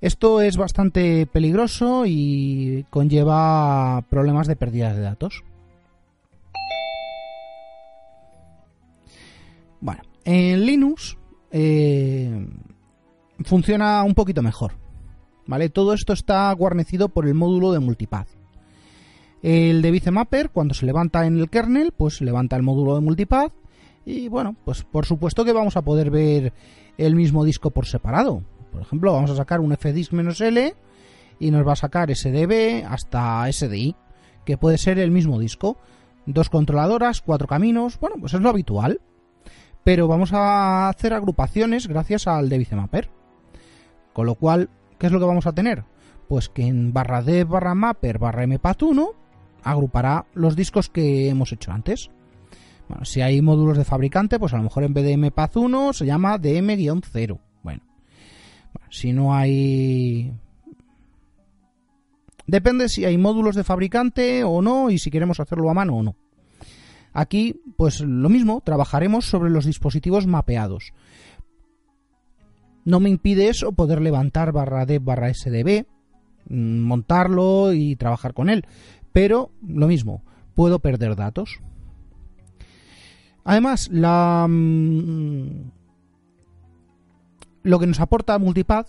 Esto 0.00 0.40
es 0.40 0.56
bastante 0.56 1.26
peligroso 1.26 2.04
y 2.06 2.86
conlleva 2.88 4.02
problemas 4.08 4.46
de 4.46 4.56
pérdida 4.56 4.94
de 4.94 5.02
datos. 5.02 5.44
Bueno, 9.80 10.02
en 10.24 10.64
Linux 10.64 11.18
eh, 11.50 12.46
funciona 13.44 14.02
un 14.02 14.14
poquito 14.14 14.42
mejor. 14.42 14.72
¿Vale? 15.46 15.68
Todo 15.68 15.94
esto 15.94 16.12
está 16.12 16.52
guarnecido 16.52 17.08
por 17.08 17.26
el 17.26 17.34
módulo 17.34 17.72
de 17.72 17.80
multipath. 17.80 18.28
El 19.42 19.82
de 19.82 20.10
Mapper, 20.10 20.50
cuando 20.50 20.74
se 20.74 20.86
levanta 20.86 21.26
en 21.26 21.38
el 21.38 21.50
kernel, 21.50 21.92
pues 21.96 22.20
levanta 22.20 22.56
el 22.56 22.62
módulo 22.62 22.94
de 22.94 23.00
multipath. 23.00 23.52
Y 24.06 24.28
bueno, 24.28 24.54
pues 24.64 24.84
por 24.84 25.06
supuesto 25.06 25.44
que 25.44 25.52
vamos 25.52 25.76
a 25.76 25.82
poder 25.82 26.10
ver 26.10 26.52
el 26.98 27.16
mismo 27.16 27.44
disco 27.44 27.70
por 27.70 27.86
separado. 27.86 28.44
Por 28.80 28.86
ejemplo, 28.86 29.12
vamos 29.12 29.30
a 29.30 29.36
sacar 29.36 29.60
un 29.60 29.76
fdisk-l 29.76 30.74
y 31.38 31.50
nos 31.50 31.68
va 31.68 31.74
a 31.74 31.76
sacar 31.76 32.16
SDB 32.16 32.82
hasta 32.88 33.46
SDI, 33.52 33.94
que 34.46 34.56
puede 34.56 34.78
ser 34.78 34.98
el 34.98 35.10
mismo 35.10 35.38
disco. 35.38 35.76
Dos 36.24 36.48
controladoras, 36.48 37.20
cuatro 37.20 37.46
caminos, 37.46 38.00
bueno, 38.00 38.16
pues 38.18 38.32
es 38.32 38.40
lo 38.40 38.48
habitual. 38.48 39.02
Pero 39.84 40.08
vamos 40.08 40.32
a 40.32 40.88
hacer 40.88 41.12
agrupaciones 41.12 41.88
gracias 41.88 42.26
al 42.26 42.48
de 42.48 42.66
Mapper. 42.72 43.10
Con 44.14 44.24
lo 44.24 44.34
cual, 44.36 44.70
¿qué 44.98 45.08
es 45.08 45.12
lo 45.12 45.20
que 45.20 45.26
vamos 45.26 45.46
a 45.46 45.52
tener? 45.52 45.84
Pues 46.26 46.48
que 46.48 46.66
en 46.66 46.94
barra 46.94 47.20
d 47.20 47.44
barra 47.44 47.74
mapper 47.74 48.18
barra 48.18 48.46
mpath1 48.46 49.10
agrupará 49.62 50.24
los 50.32 50.56
discos 50.56 50.88
que 50.88 51.28
hemos 51.28 51.52
hecho 51.52 51.70
antes. 51.70 52.10
Bueno, 52.88 53.04
si 53.04 53.20
hay 53.20 53.42
módulos 53.42 53.76
de 53.76 53.84
fabricante, 53.84 54.38
pues 54.38 54.54
a 54.54 54.56
lo 54.56 54.62
mejor 54.62 54.84
en 54.84 54.94
vez 54.94 55.04
de 55.04 55.18
mpath1 55.18 55.92
se 55.92 56.06
llama 56.06 56.38
dm-0. 56.38 57.49
Si 58.90 59.12
no 59.12 59.34
hay... 59.34 60.32
Depende 62.46 62.88
si 62.88 63.04
hay 63.04 63.16
módulos 63.16 63.54
de 63.54 63.64
fabricante 63.64 64.42
o 64.42 64.60
no 64.60 64.90
y 64.90 64.98
si 64.98 65.10
queremos 65.10 65.38
hacerlo 65.38 65.70
a 65.70 65.74
mano 65.74 65.96
o 65.96 66.02
no. 66.02 66.16
Aquí, 67.12 67.60
pues 67.76 68.00
lo 68.00 68.28
mismo, 68.28 68.60
trabajaremos 68.64 69.24
sobre 69.24 69.50
los 69.50 69.64
dispositivos 69.64 70.26
mapeados. 70.26 70.92
No 72.84 72.98
me 72.98 73.10
impide 73.10 73.48
eso 73.48 73.72
poder 73.72 74.00
levantar 74.00 74.52
barra 74.52 74.86
D 74.86 74.98
barra 74.98 75.32
SDB, 75.32 75.86
mm, 76.48 76.80
montarlo 76.80 77.72
y 77.72 77.96
trabajar 77.96 78.34
con 78.34 78.48
él. 78.48 78.64
Pero 79.12 79.50
lo 79.66 79.86
mismo, 79.86 80.24
puedo 80.54 80.78
perder 80.78 81.16
datos. 81.16 81.60
Además, 83.44 83.88
la, 83.92 84.46
mm, 84.48 85.70
lo 87.62 87.78
que 87.78 87.86
nos 87.86 88.00
aporta 88.00 88.38
Multipath 88.38 88.88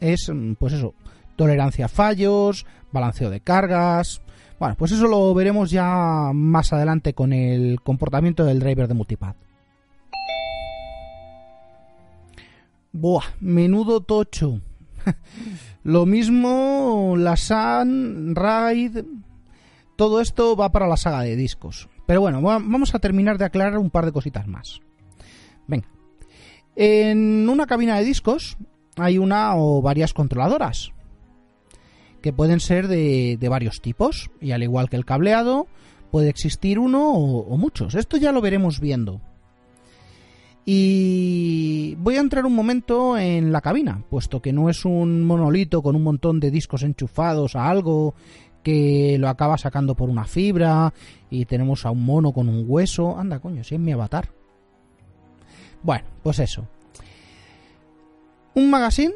es, 0.00 0.30
mm, 0.32 0.54
pues 0.54 0.72
eso, 0.72 0.94
tolerancia 1.36 1.86
a 1.86 1.88
fallos, 1.88 2.66
balanceo 2.92 3.30
de 3.30 3.40
cargas. 3.40 4.22
Bueno, 4.58 4.74
pues 4.76 4.92
eso 4.92 5.06
lo 5.06 5.32
veremos 5.34 5.70
ya 5.70 6.32
más 6.34 6.72
adelante 6.72 7.14
con 7.14 7.32
el 7.32 7.80
comportamiento 7.80 8.44
del 8.44 8.60
driver 8.60 8.88
de 8.88 8.94
Multipath. 8.94 9.36
Buah, 12.92 13.24
menudo 13.40 14.00
tocho. 14.00 14.60
lo 15.84 16.06
mismo 16.06 17.14
la 17.16 17.36
Sun, 17.36 18.34
RAID, 18.34 19.04
todo 19.96 20.20
esto 20.20 20.56
va 20.56 20.72
para 20.72 20.88
la 20.88 20.96
saga 20.96 21.22
de 21.22 21.36
discos. 21.36 21.88
Pero 22.06 22.20
bueno, 22.20 22.42
vamos 22.42 22.94
a 22.94 22.98
terminar 22.98 23.38
de 23.38 23.44
aclarar 23.44 23.78
un 23.78 23.90
par 23.90 24.04
de 24.04 24.12
cositas 24.12 24.46
más. 24.46 24.80
Venga. 25.68 25.88
En 26.76 27.48
una 27.48 27.66
cabina 27.66 27.96
de 27.96 28.04
discos 28.04 28.56
hay 28.96 29.18
una 29.18 29.56
o 29.56 29.82
varias 29.82 30.14
controladoras 30.14 30.92
que 32.20 32.32
pueden 32.32 32.60
ser 32.60 32.88
de, 32.88 33.38
varios 33.48 33.80
tipos 33.80 34.30
y 34.40 34.52
al 34.52 34.62
igual 34.62 34.88
que 34.88 34.96
el 34.96 35.04
cableado 35.04 35.66
puede 36.10 36.28
existir 36.28 36.78
uno 36.78 37.12
o, 37.12 37.56
muchos. 37.56 37.94
Esto 37.94 38.16
ya 38.16 38.32
lo 38.32 38.40
veremos 38.40 38.80
viendo. 38.80 39.20
Y 40.66 41.94
voy 41.98 42.16
a 42.16 42.20
entrar 42.20 42.44
un 42.44 42.54
momento 42.54 43.16
en 43.16 43.50
la 43.50 43.60
cabina, 43.60 44.04
puesto 44.10 44.42
que 44.42 44.52
no 44.52 44.68
es 44.68 44.84
un 44.84 45.24
monolito 45.24 45.82
con 45.82 45.96
un 45.96 46.02
montón 46.02 46.38
de 46.38 46.50
discos 46.50 46.82
enchufados 46.82 47.56
a 47.56 47.68
algo 47.68 48.14
que 48.62 49.16
lo 49.18 49.28
acaba 49.28 49.56
sacando 49.56 49.94
por 49.94 50.10
una 50.10 50.24
fibra 50.24 50.92
y 51.30 51.46
tenemos 51.46 51.86
a 51.86 51.90
un 51.90 52.04
mono 52.04 52.32
con 52.32 52.48
un 52.48 52.64
hueso. 52.66 53.18
Anda, 53.18 53.40
coño, 53.40 53.64
si 53.64 53.76
es 53.76 53.80
mi 53.80 53.92
avatar. 53.92 54.28
Bueno, 55.82 56.04
pues 56.22 56.38
eso. 56.38 56.68
Un 58.54 58.70
magazine, 58.70 59.14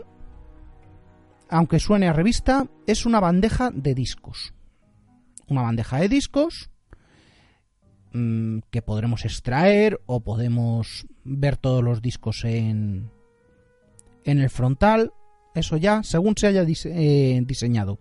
aunque 1.49 1.78
suene 1.78 2.09
a 2.09 2.12
revista, 2.12 2.66
es 2.87 3.04
una 3.04 3.21
bandeja 3.21 3.71
de 3.71 3.94
discos. 3.94 4.54
Una 5.49 5.62
bandeja 5.62 5.99
de 5.99 6.09
discos 6.09 6.71
mm, 8.12 8.61
que 8.71 8.83
podremos 8.83 9.25
extraer 9.25 10.00
o 10.06 10.21
podemos 10.21 11.06
ver 11.25 11.56
todos 11.56 11.83
los 11.83 12.00
discos 12.00 12.44
en, 12.44 13.11
en 14.25 14.38
el 14.38 14.50
frontal. 14.50 15.12
Eso 15.54 15.76
ya, 15.76 16.02
según 16.02 16.37
se 16.37 16.47
haya 16.47 16.64
eh, 16.66 17.42
diseñado. 17.44 17.99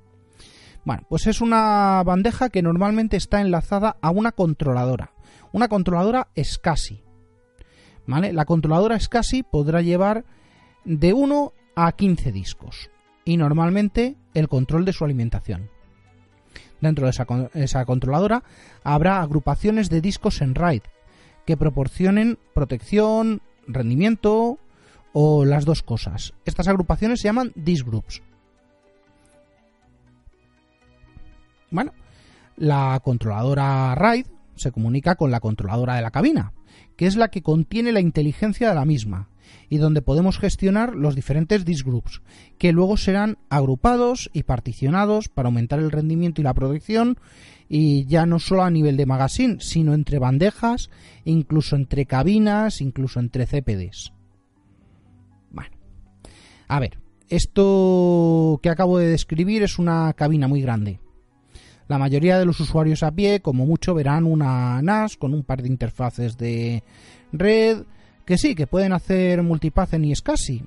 Bueno, 0.85 1.03
pues 1.07 1.27
es 1.27 1.41
una 1.41 2.01
bandeja 2.03 2.49
que 2.49 2.61
normalmente 2.61 3.17
está 3.17 3.41
enlazada 3.41 3.97
a 4.01 4.09
una 4.09 4.31
controladora. 4.31 5.13
Una 5.51 5.67
controladora 5.67 6.29
SCSI. 6.35 7.02
La 8.05 8.45
controladora 8.45 8.99
SCSI 8.99 9.43
podrá 9.43 9.81
llevar 9.81 10.25
de 10.83 11.13
1 11.13 11.53
a 11.75 11.91
15 11.91 12.31
discos 12.31 12.89
y 13.25 13.37
normalmente 13.37 14.17
el 14.33 14.49
control 14.49 14.85
de 14.85 14.93
su 14.93 15.05
alimentación. 15.05 15.69
Dentro 16.81 17.05
de 17.05 17.11
esa, 17.11 17.25
esa 17.53 17.85
controladora 17.85 18.43
habrá 18.83 19.21
agrupaciones 19.21 19.89
de 19.89 20.01
discos 20.01 20.41
en 20.41 20.53
RAID 20.53 20.81
que 21.45 21.57
proporcionen 21.57 22.37
protección, 22.53 23.41
rendimiento 23.67 24.59
o 25.13 25.45
las 25.45 25.63
dos 25.63 25.83
cosas. 25.83 26.33
Estas 26.45 26.67
agrupaciones 26.67 27.21
se 27.21 27.29
llaman 27.29 27.53
disk 27.55 27.85
groups. 27.85 28.21
Bueno, 31.71 31.93
la 32.57 32.99
controladora 33.03 33.95
RAID 33.95 34.27
se 34.55 34.71
comunica 34.71 35.15
con 35.15 35.31
la 35.31 35.39
controladora 35.39 35.95
de 35.95 36.01
la 36.01 36.11
cabina, 36.11 36.51
que 36.95 37.05
es 37.07 37.15
la 37.15 37.29
que 37.29 37.41
contiene 37.41 37.91
la 37.91 37.99
inteligencia 37.99 38.69
de 38.69 38.75
la 38.75 38.85
misma 38.85 39.29
y 39.69 39.77
donde 39.77 40.01
podemos 40.01 40.37
gestionar 40.37 40.95
los 40.95 41.15
diferentes 41.15 41.65
disk 41.65 41.85
groups, 41.85 42.21
que 42.57 42.71
luego 42.71 42.97
serán 42.97 43.37
agrupados 43.49 44.29
y 44.33 44.43
particionados 44.43 45.29
para 45.29 45.47
aumentar 45.47 45.79
el 45.79 45.91
rendimiento 45.91 46.41
y 46.41 46.43
la 46.43 46.53
producción 46.53 47.17
y 47.69 48.05
ya 48.05 48.25
no 48.25 48.39
solo 48.39 48.63
a 48.63 48.69
nivel 48.69 48.97
de 48.97 49.05
magazine, 49.05 49.57
sino 49.59 49.93
entre 49.93 50.19
bandejas, 50.19 50.89
incluso 51.25 51.75
entre 51.75 52.05
cabinas, 52.05 52.81
incluso 52.81 53.19
entre 53.19 53.47
CPDs. 53.47 54.13
Bueno, 55.51 55.75
a 56.67 56.79
ver, 56.79 56.99
esto 57.29 58.59
que 58.61 58.69
acabo 58.69 58.99
de 58.99 59.07
describir 59.07 59.63
es 59.63 59.79
una 59.79 60.13
cabina 60.13 60.47
muy 60.47 60.61
grande. 60.61 60.99
La 61.87 61.97
mayoría 61.97 62.39
de 62.39 62.45
los 62.45 62.59
usuarios 62.59 63.03
a 63.03 63.11
pie, 63.11 63.41
como 63.41 63.65
mucho, 63.65 63.93
verán 63.93 64.25
una 64.25 64.81
NAS 64.81 65.17
con 65.17 65.33
un 65.33 65.43
par 65.43 65.61
de 65.61 65.67
interfaces 65.67 66.37
de 66.37 66.83
red, 67.31 67.83
que 68.25 68.37
sí, 68.37 68.55
que 68.55 68.67
pueden 68.67 68.93
hacer 68.93 69.43
multipath 69.43 69.93
en 69.93 70.15
SCSI, 70.15 70.63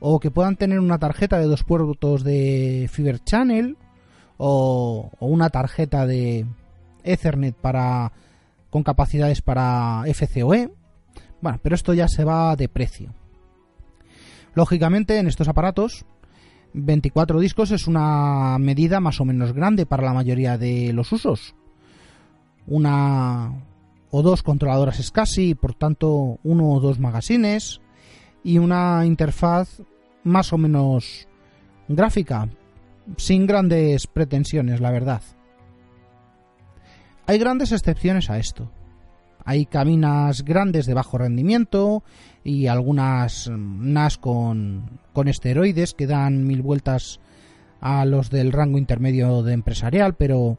o 0.00 0.20
que 0.20 0.30
puedan 0.30 0.56
tener 0.56 0.78
una 0.80 0.98
tarjeta 0.98 1.38
de 1.38 1.46
dos 1.46 1.64
puertos 1.64 2.24
de 2.24 2.88
Fiber 2.92 3.18
Channel, 3.24 3.76
o, 4.36 5.10
una 5.20 5.50
tarjeta 5.50 6.06
de 6.06 6.46
Ethernet 7.04 7.54
para 7.54 8.12
con 8.70 8.82
capacidades 8.82 9.42
para 9.42 10.04
FCOE. 10.06 10.70
Bueno, 11.40 11.58
pero 11.62 11.74
esto 11.74 11.92
ya 11.92 12.06
se 12.08 12.24
va 12.24 12.54
de 12.56 12.68
precio. 12.68 13.12
Lógicamente, 14.54 15.18
en 15.18 15.26
estos 15.26 15.48
aparatos, 15.48 16.04
24 16.72 17.40
discos 17.40 17.70
es 17.70 17.86
una 17.86 18.56
medida 18.58 19.00
más 19.00 19.20
o 19.20 19.24
menos 19.24 19.52
grande 19.52 19.86
para 19.86 20.04
la 20.04 20.14
mayoría 20.14 20.58
de 20.58 20.92
los 20.92 21.12
usos. 21.12 21.54
Una 22.66 23.52
o 24.10 24.22
dos 24.22 24.42
controladoras 24.42 24.98
SCSI, 24.98 25.54
por 25.54 25.74
tanto, 25.74 26.38
uno 26.42 26.70
o 26.70 26.80
dos 26.80 26.98
magazines 26.98 27.80
y 28.42 28.58
una 28.58 29.04
interfaz 29.04 29.82
más 30.24 30.52
o 30.52 30.58
menos 30.58 31.28
gráfica, 31.88 32.48
sin 33.16 33.46
grandes 33.46 34.06
pretensiones, 34.06 34.80
la 34.80 34.90
verdad. 34.90 35.22
Hay 37.26 37.38
grandes 37.38 37.72
excepciones 37.72 38.30
a 38.30 38.38
esto. 38.38 38.70
Hay 39.44 39.66
cabinas 39.66 40.44
grandes 40.44 40.86
de 40.86 40.94
bajo 40.94 41.18
rendimiento 41.18 42.02
y 42.44 42.66
algunas 42.66 43.50
NAS 43.50 44.18
con, 44.18 45.00
con 45.12 45.28
esteroides 45.28 45.94
que 45.94 46.06
dan 46.06 46.46
mil 46.46 46.62
vueltas 46.62 47.20
a 47.80 48.04
los 48.04 48.30
del 48.30 48.52
rango 48.52 48.78
intermedio 48.78 49.42
de 49.42 49.54
empresarial, 49.54 50.14
pero 50.14 50.58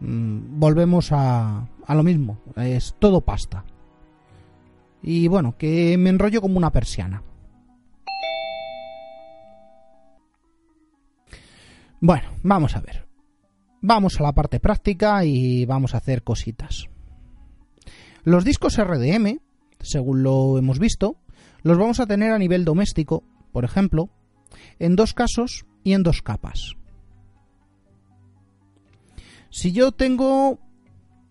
mm, 0.00 0.58
volvemos 0.58 1.12
a, 1.12 1.68
a 1.86 1.94
lo 1.94 2.02
mismo, 2.02 2.38
es 2.56 2.94
todo 2.98 3.20
pasta. 3.20 3.64
Y 5.02 5.28
bueno, 5.28 5.56
que 5.56 5.96
me 5.96 6.10
enrollo 6.10 6.40
como 6.40 6.58
una 6.58 6.70
persiana. 6.70 7.22
Bueno, 12.00 12.28
vamos 12.42 12.76
a 12.76 12.80
ver. 12.80 13.06
Vamos 13.82 14.20
a 14.20 14.22
la 14.22 14.32
parte 14.32 14.60
práctica 14.60 15.24
y 15.24 15.64
vamos 15.64 15.94
a 15.94 15.98
hacer 15.98 16.22
cositas. 16.22 16.88
Los 18.24 18.44
discos 18.44 18.76
RDM, 18.76 19.38
según 19.80 20.22
lo 20.22 20.58
hemos 20.58 20.78
visto, 20.78 21.16
los 21.62 21.78
vamos 21.78 22.00
a 22.00 22.06
tener 22.06 22.32
a 22.32 22.38
nivel 22.38 22.64
doméstico, 22.64 23.22
por 23.52 23.64
ejemplo, 23.64 24.10
en 24.78 24.96
dos 24.96 25.14
casos 25.14 25.64
y 25.84 25.92
en 25.92 26.02
dos 26.02 26.22
capas. 26.22 26.76
Si 29.50 29.72
yo 29.72 29.92
tengo 29.92 30.58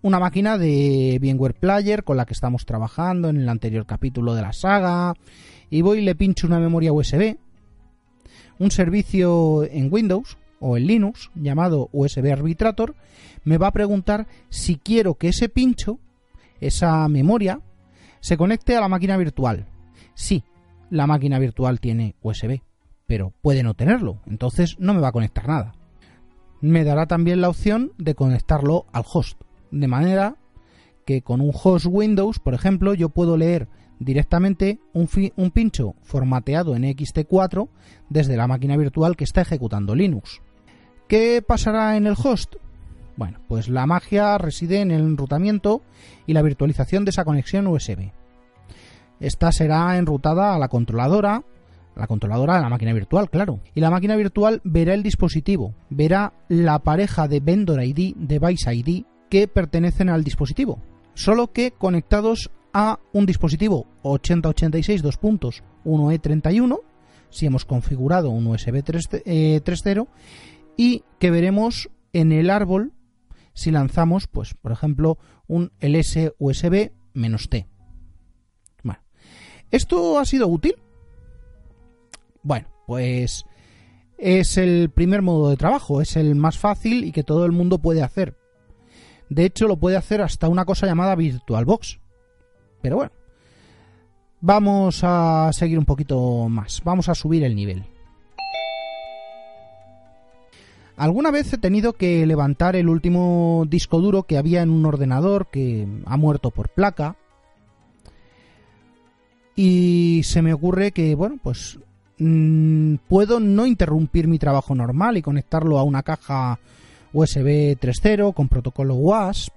una 0.01 0.19
máquina 0.19 0.57
de 0.57 1.19
VMware 1.21 1.55
Player 1.55 2.03
con 2.03 2.17
la 2.17 2.25
que 2.25 2.33
estamos 2.33 2.65
trabajando 2.65 3.29
en 3.29 3.37
el 3.37 3.49
anterior 3.49 3.85
capítulo 3.85 4.33
de 4.33 4.41
la 4.41 4.53
saga 4.53 5.13
y 5.69 5.81
voy 5.81 5.99
y 5.99 6.01
le 6.01 6.15
pincho 6.15 6.47
una 6.47 6.59
memoria 6.59 6.93
USB, 6.93 7.37
un 8.59 8.71
servicio 8.71 9.63
en 9.63 9.91
Windows 9.91 10.37
o 10.59 10.77
en 10.77 10.87
Linux 10.87 11.31
llamado 11.35 11.89
USB 11.91 12.31
Arbitrator 12.31 12.95
me 13.43 13.57
va 13.57 13.67
a 13.67 13.73
preguntar 13.73 14.27
si 14.49 14.75
quiero 14.75 15.15
que 15.15 15.29
ese 15.29 15.49
pincho, 15.49 15.99
esa 16.59 17.07
memoria, 17.07 17.61
se 18.19 18.37
conecte 18.37 18.75
a 18.75 18.81
la 18.81 18.87
máquina 18.87 19.17
virtual. 19.17 19.67
Sí, 20.13 20.43
la 20.89 21.07
máquina 21.07 21.39
virtual 21.39 21.79
tiene 21.79 22.15
USB, 22.21 22.61
pero 23.07 23.33
puede 23.41 23.63
no 23.63 23.73
tenerlo, 23.73 24.21
entonces 24.25 24.77
no 24.79 24.93
me 24.93 25.01
va 25.01 25.09
a 25.09 25.13
conectar 25.13 25.47
nada. 25.47 25.73
Me 26.61 26.83
dará 26.83 27.05
también 27.05 27.41
la 27.41 27.49
opción 27.49 27.93
de 27.97 28.15
conectarlo 28.15 28.85
al 28.91 29.03
host, 29.11 29.41
de 29.71 29.87
manera 29.87 30.35
que 31.05 31.21
con 31.21 31.41
un 31.41 31.51
host 31.51 31.85
Windows, 31.89 32.39
por 32.39 32.53
ejemplo, 32.53 32.93
yo 32.93 33.09
puedo 33.09 33.37
leer 33.37 33.67
directamente 33.99 34.79
un, 34.93 35.09
un 35.35 35.51
pincho 35.51 35.95
formateado 36.03 36.75
en 36.75 36.83
XT4 36.83 37.69
desde 38.09 38.37
la 38.37 38.47
máquina 38.47 38.77
virtual 38.77 39.15
que 39.15 39.23
está 39.23 39.41
ejecutando 39.41 39.95
Linux. 39.95 40.41
¿Qué 41.07 41.43
pasará 41.45 41.97
en 41.97 42.07
el 42.07 42.15
host? 42.21 42.55
Bueno, 43.19 43.41
pues 43.49 43.67
la 43.67 43.85
magia 43.85 44.37
reside 44.37 44.79
en 44.79 44.91
el 44.91 45.01
enrutamiento 45.01 45.81
y 46.25 46.31
la 46.31 46.41
virtualización 46.41 47.03
de 47.03 47.09
esa 47.09 47.25
conexión 47.25 47.67
USB. 47.67 48.13
Esta 49.19 49.51
será 49.51 49.97
enrutada 49.97 50.55
a 50.55 50.57
la 50.57 50.69
controladora, 50.69 51.43
la 51.97 52.07
controladora 52.07 52.55
de 52.55 52.61
la 52.61 52.69
máquina 52.69 52.93
virtual, 52.93 53.29
claro. 53.29 53.59
Y 53.75 53.81
la 53.81 53.91
máquina 53.91 54.15
virtual 54.15 54.61
verá 54.63 54.93
el 54.93 55.03
dispositivo, 55.03 55.73
verá 55.89 56.31
la 56.47 56.79
pareja 56.79 57.27
de 57.27 57.41
vendor 57.41 57.83
ID, 57.83 58.15
device 58.15 58.73
ID, 58.73 59.03
que 59.29 59.49
pertenecen 59.49 60.07
al 60.07 60.23
dispositivo. 60.23 60.79
Solo 61.13 61.51
que 61.51 61.71
conectados 61.71 62.49
a 62.71 62.99
un 63.11 63.25
dispositivo 63.25 63.85
8086 64.03 65.03
2.1E31, 65.03 66.79
si 67.29 67.47
hemos 67.47 67.65
configurado 67.65 68.29
un 68.29 68.47
USB 68.47 68.81
3.0, 68.81 70.07
y 70.77 71.03
que 71.19 71.31
veremos 71.31 71.89
en 72.13 72.31
el 72.31 72.49
árbol 72.49 72.93
si 73.53 73.71
lanzamos, 73.71 74.27
pues, 74.27 74.53
por 74.53 74.71
ejemplo, 74.71 75.17
un 75.47 75.71
ls 75.79 76.33
USB 76.37 76.91
"-t". 77.13 77.67
Bueno, 78.83 79.01
¿esto 79.71 80.19
ha 80.19 80.25
sido 80.25 80.47
útil? 80.47 80.75
Bueno, 82.43 82.67
pues 82.87 83.45
es 84.17 84.57
el 84.57 84.89
primer 84.89 85.21
modo 85.21 85.49
de 85.49 85.57
trabajo, 85.57 86.01
es 86.01 86.15
el 86.15 86.35
más 86.35 86.57
fácil 86.57 87.05
y 87.05 87.11
que 87.11 87.23
todo 87.23 87.45
el 87.45 87.51
mundo 87.51 87.79
puede 87.79 88.03
hacer. 88.03 88.37
De 89.29 89.45
hecho, 89.45 89.67
lo 89.67 89.77
puede 89.77 89.97
hacer 89.97 90.21
hasta 90.21 90.47
una 90.47 90.65
cosa 90.65 90.87
llamada 90.87 91.15
VirtualBox. 91.15 91.99
Pero 92.81 92.95
bueno, 92.95 93.11
vamos 94.41 95.01
a 95.03 95.51
seguir 95.53 95.77
un 95.77 95.85
poquito 95.85 96.49
más, 96.49 96.81
vamos 96.83 97.09
a 97.09 97.15
subir 97.15 97.43
el 97.43 97.55
nivel. 97.55 97.85
Alguna 100.99 101.31
vez 101.31 101.53
he 101.53 101.57
tenido 101.57 101.93
que 101.93 102.25
levantar 102.25 102.75
el 102.75 102.89
último 102.89 103.63
disco 103.69 104.01
duro 104.01 104.23
que 104.23 104.37
había 104.37 104.61
en 104.61 104.69
un 104.69 104.85
ordenador 104.85 105.47
que 105.49 105.87
ha 106.05 106.17
muerto 106.17 106.51
por 106.51 106.67
placa. 106.67 107.15
Y 109.55 110.23
se 110.25 110.41
me 110.41 110.51
ocurre 110.51 110.91
que, 110.91 111.15
bueno, 111.15 111.37
pues 111.41 111.79
mm, 112.17 112.95
puedo 113.07 113.39
no 113.39 113.65
interrumpir 113.65 114.27
mi 114.27 114.39
trabajo 114.39 114.75
normal 114.75 115.15
y 115.15 115.21
conectarlo 115.21 115.79
a 115.79 115.83
una 115.83 116.03
caja 116.03 116.59
USB 117.13 117.79
3.0 117.79 118.33
con 118.33 118.49
protocolo 118.49 118.95
WASP 118.95 119.53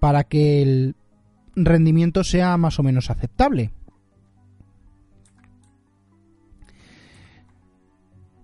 para 0.00 0.24
que 0.24 0.62
el 0.62 0.94
rendimiento 1.54 2.24
sea 2.24 2.56
más 2.56 2.78
o 2.78 2.82
menos 2.82 3.10
aceptable. 3.10 3.72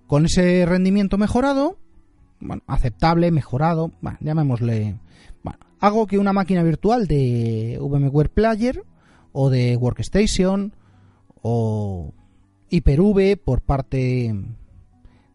Con 0.06 0.26
ese 0.26 0.66
rendimiento 0.66 1.16
mejorado, 1.16 1.78
bueno, 2.42 2.62
aceptable, 2.66 3.30
mejorado, 3.30 3.90
bueno, 4.00 4.18
llamémosle. 4.20 4.98
Bueno, 5.42 5.58
hago 5.80 6.06
que 6.06 6.18
una 6.18 6.32
máquina 6.32 6.62
virtual 6.62 7.06
de 7.06 7.78
VMware 7.80 8.30
Player 8.30 8.82
o 9.32 9.50
de 9.50 9.76
Workstation 9.76 10.74
o 11.40 12.12
Hyper-V 12.68 13.36
por 13.36 13.62
parte 13.62 14.34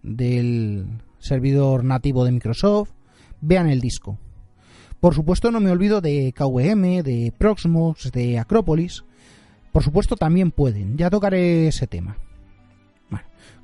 del 0.03 0.87
servidor 1.19 1.83
nativo 1.83 2.23
de 2.25 2.31
Microsoft 2.31 2.91
vean 3.41 3.69
el 3.69 3.81
disco. 3.81 4.17
Por 4.99 5.13
supuesto 5.13 5.51
no 5.51 5.59
me 5.59 5.71
olvido 5.71 6.01
de 6.01 6.33
KVM, 6.35 7.03
de 7.03 7.33
Proxmox, 7.37 8.11
de 8.11 8.39
Acropolis. 8.39 9.03
Por 9.71 9.83
supuesto 9.83 10.15
también 10.15 10.51
pueden, 10.51 10.97
ya 10.97 11.09
tocaré 11.09 11.67
ese 11.67 11.87
tema. 11.87 12.17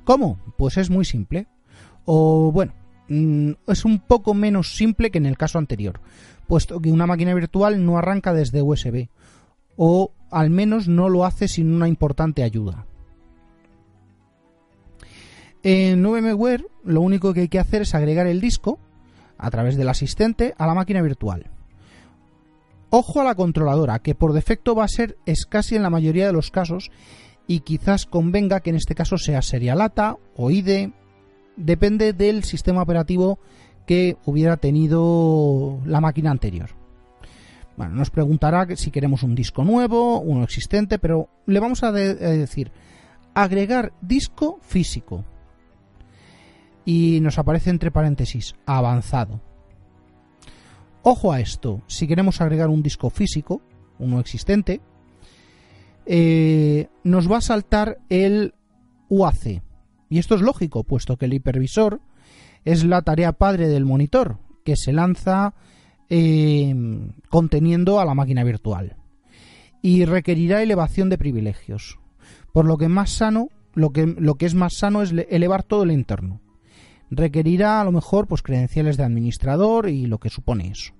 ¿cómo? 0.04 0.38
Pues 0.56 0.76
es 0.76 0.90
muy 0.90 1.04
simple. 1.04 1.46
O 2.04 2.52
bueno, 2.52 2.72
es 3.08 3.84
un 3.84 3.98
poco 3.98 4.34
menos 4.34 4.76
simple 4.76 5.10
que 5.10 5.18
en 5.18 5.26
el 5.26 5.36
caso 5.36 5.58
anterior, 5.58 6.00
puesto 6.46 6.80
que 6.80 6.90
una 6.90 7.06
máquina 7.06 7.34
virtual 7.34 7.84
no 7.84 7.98
arranca 7.98 8.32
desde 8.32 8.62
USB, 8.62 9.08
o 9.76 10.12
al 10.30 10.50
menos 10.50 10.88
no 10.88 11.08
lo 11.08 11.24
hace 11.24 11.48
sin 11.48 11.72
una 11.72 11.88
importante 11.88 12.42
ayuda. 12.42 12.86
En 15.62 16.02
VMware 16.02 16.66
lo 16.84 17.00
único 17.00 17.32
que 17.32 17.40
hay 17.40 17.48
que 17.48 17.58
hacer 17.58 17.82
es 17.82 17.94
agregar 17.94 18.26
el 18.26 18.40
disco 18.40 18.78
a 19.38 19.50
través 19.50 19.76
del 19.76 19.88
asistente 19.88 20.54
a 20.58 20.66
la 20.66 20.74
máquina 20.74 21.02
virtual. 21.02 21.50
Ojo 22.90 23.20
a 23.20 23.24
la 23.24 23.34
controladora, 23.34 23.98
que 23.98 24.14
por 24.14 24.34
defecto 24.34 24.74
va 24.74 24.84
a 24.84 24.88
ser 24.88 25.16
escasi 25.26 25.74
en 25.74 25.82
la 25.82 25.90
mayoría 25.90 26.26
de 26.26 26.32
los 26.32 26.50
casos 26.50 26.90
y 27.46 27.60
quizás 27.60 28.06
convenga 28.06 28.60
que 28.60 28.70
en 28.70 28.76
este 28.76 28.94
caso 28.94 29.18
sea 29.18 29.42
Serialata 29.42 30.16
o 30.36 30.50
IDE, 30.50 30.92
depende 31.56 32.12
del 32.12 32.44
sistema 32.44 32.82
operativo 32.82 33.38
que 33.86 34.16
hubiera 34.24 34.56
tenido 34.56 35.80
la 35.84 36.00
máquina 36.00 36.30
anterior. 36.30 36.70
Bueno, 37.76 37.94
nos 37.94 38.10
preguntará 38.10 38.66
si 38.76 38.90
queremos 38.90 39.22
un 39.22 39.34
disco 39.34 39.64
nuevo, 39.64 40.20
uno 40.20 40.44
existente, 40.44 40.98
pero 40.98 41.28
le 41.46 41.58
vamos 41.58 41.82
a, 41.82 41.90
decir 41.90 42.70
agregar 43.34 43.92
disco 44.00 44.58
físico. 44.62 45.24
Y 46.84 47.18
nos 47.20 47.38
aparece 47.38 47.70
entre 47.70 47.90
paréntesis 47.90 48.54
avanzado. 48.66 49.40
Ojo 51.02 51.32
a 51.32 51.40
esto, 51.40 51.82
si 51.86 52.06
queremos 52.06 52.40
agregar 52.40 52.68
un 52.68 52.82
disco 52.82 53.10
físico, 53.10 53.60
uno 53.98 54.20
existente, 54.20 54.80
eh, 56.06 56.88
nos 57.02 57.30
va 57.30 57.38
a 57.38 57.42
saltar 57.42 57.98
el 58.08 58.54
UAC. 59.08 59.62
Y 60.14 60.18
esto 60.18 60.36
es 60.36 60.42
lógico, 60.42 60.84
puesto 60.84 61.16
que 61.16 61.24
el 61.24 61.34
hipervisor 61.34 62.00
es 62.64 62.84
la 62.84 63.02
tarea 63.02 63.32
padre 63.32 63.66
del 63.66 63.84
monitor, 63.84 64.38
que 64.64 64.76
se 64.76 64.92
lanza 64.92 65.54
eh, 66.08 66.72
conteniendo 67.30 67.98
a 67.98 68.04
la 68.04 68.14
máquina 68.14 68.44
virtual. 68.44 68.96
Y 69.82 70.04
requerirá 70.04 70.62
elevación 70.62 71.08
de 71.08 71.18
privilegios. 71.18 71.98
Por 72.52 72.64
lo 72.64 72.78
que 72.78 72.86
más 72.86 73.10
sano, 73.10 73.48
lo 73.74 73.90
que, 73.90 74.06
lo 74.06 74.36
que 74.36 74.46
es 74.46 74.54
más 74.54 74.74
sano 74.76 75.02
es 75.02 75.12
elevar 75.30 75.64
todo 75.64 75.82
el 75.82 75.90
entorno. 75.90 76.40
Requerirá 77.10 77.80
a 77.80 77.84
lo 77.84 77.90
mejor 77.90 78.28
pues 78.28 78.40
credenciales 78.40 78.96
de 78.96 79.02
administrador 79.02 79.88
y 79.88 80.06
lo 80.06 80.18
que 80.18 80.30
supone 80.30 80.68
eso. 80.68 80.94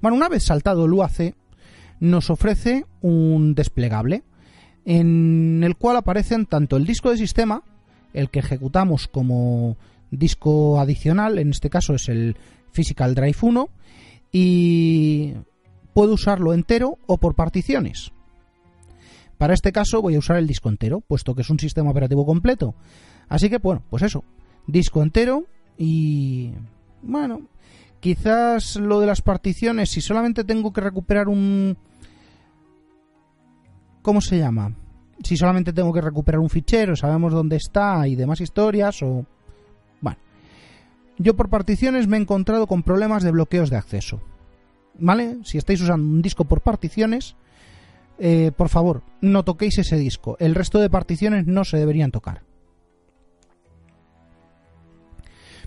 Bueno, 0.00 0.16
una 0.16 0.28
vez 0.28 0.44
saltado 0.44 0.84
el 0.84 0.92
UAC, 0.92 1.34
nos 1.98 2.30
ofrece 2.30 2.86
un 3.00 3.56
desplegable 3.56 4.22
en 4.84 5.62
el 5.64 5.76
cual 5.76 5.96
aparecen 5.96 6.46
tanto 6.46 6.76
el 6.76 6.86
disco 6.86 7.10
de 7.10 7.16
sistema, 7.16 7.62
el 8.12 8.30
que 8.30 8.40
ejecutamos 8.40 9.08
como 9.08 9.76
disco 10.10 10.80
adicional, 10.80 11.38
en 11.38 11.50
este 11.50 11.70
caso 11.70 11.94
es 11.94 12.08
el 12.08 12.36
Physical 12.72 13.14
Drive 13.14 13.36
1, 13.40 13.68
y 14.32 15.34
puedo 15.92 16.14
usarlo 16.14 16.54
entero 16.54 16.98
o 17.06 17.18
por 17.18 17.34
particiones. 17.34 18.12
Para 19.38 19.54
este 19.54 19.72
caso 19.72 20.02
voy 20.02 20.16
a 20.16 20.18
usar 20.18 20.36
el 20.36 20.46
disco 20.46 20.68
entero, 20.68 21.00
puesto 21.00 21.34
que 21.34 21.42
es 21.42 21.50
un 21.50 21.58
sistema 21.58 21.90
operativo 21.90 22.26
completo. 22.26 22.74
Así 23.28 23.48
que 23.48 23.58
bueno, 23.58 23.82
pues 23.88 24.02
eso, 24.02 24.22
disco 24.66 25.02
entero 25.02 25.46
y 25.78 26.50
bueno, 27.02 27.42
quizás 28.00 28.76
lo 28.76 29.00
de 29.00 29.06
las 29.06 29.22
particiones, 29.22 29.90
si 29.90 30.00
solamente 30.00 30.44
tengo 30.44 30.72
que 30.72 30.82
recuperar 30.82 31.28
un... 31.28 31.76
¿Cómo 34.02 34.20
se 34.20 34.38
llama? 34.38 34.74
Si 35.22 35.36
solamente 35.36 35.72
tengo 35.72 35.92
que 35.92 36.00
recuperar 36.00 36.40
un 36.40 36.48
fichero, 36.48 36.96
sabemos 36.96 37.32
dónde 37.32 37.56
está 37.56 38.06
y 38.08 38.16
demás 38.16 38.40
historias 38.40 39.02
o... 39.02 39.26
Yo 41.22 41.36
por 41.36 41.50
particiones 41.50 42.08
me 42.08 42.16
he 42.16 42.20
encontrado 42.20 42.66
con 42.66 42.82
problemas 42.82 43.22
de 43.22 43.30
bloqueos 43.30 43.68
de 43.68 43.76
acceso. 43.76 44.22
¿Vale? 44.98 45.36
Si 45.44 45.58
estáis 45.58 45.82
usando 45.82 46.06
un 46.06 46.22
disco 46.22 46.46
por 46.46 46.62
particiones, 46.62 47.36
eh, 48.18 48.52
por 48.56 48.70
favor, 48.70 49.02
no 49.20 49.44
toquéis 49.44 49.76
ese 49.76 49.96
disco. 49.96 50.38
El 50.40 50.54
resto 50.54 50.78
de 50.78 50.88
particiones 50.88 51.46
no 51.46 51.64
se 51.66 51.76
deberían 51.76 52.10
tocar. 52.10 52.40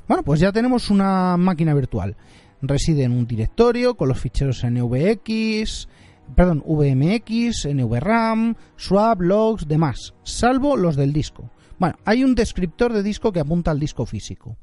Bueno, 0.07 0.23
pues 0.23 0.39
ya 0.39 0.51
tenemos 0.51 0.89
una 0.89 1.37
máquina 1.37 1.75
virtual. 1.75 2.17
Reside 2.63 3.03
en 3.03 3.11
un 3.11 3.27
directorio 3.27 3.95
con 3.95 4.07
los 4.07 4.19
ficheros 4.19 4.63
NVX, 4.63 5.87
perdón, 6.35 6.63
VMX, 6.65 7.67
NVRAM, 7.73 8.55
swap, 8.75 9.21
logs, 9.21 9.67
demás, 9.67 10.13
salvo 10.23 10.77
los 10.77 10.95
del 10.95 11.13
disco. 11.13 11.49
Bueno, 11.79 11.95
hay 12.05 12.23
un 12.23 12.35
descriptor 12.35 12.93
de 12.93 13.03
disco 13.03 13.31
que 13.31 13.39
apunta 13.39 13.71
al 13.71 13.79
disco 13.79 14.05
físico. 14.05 14.57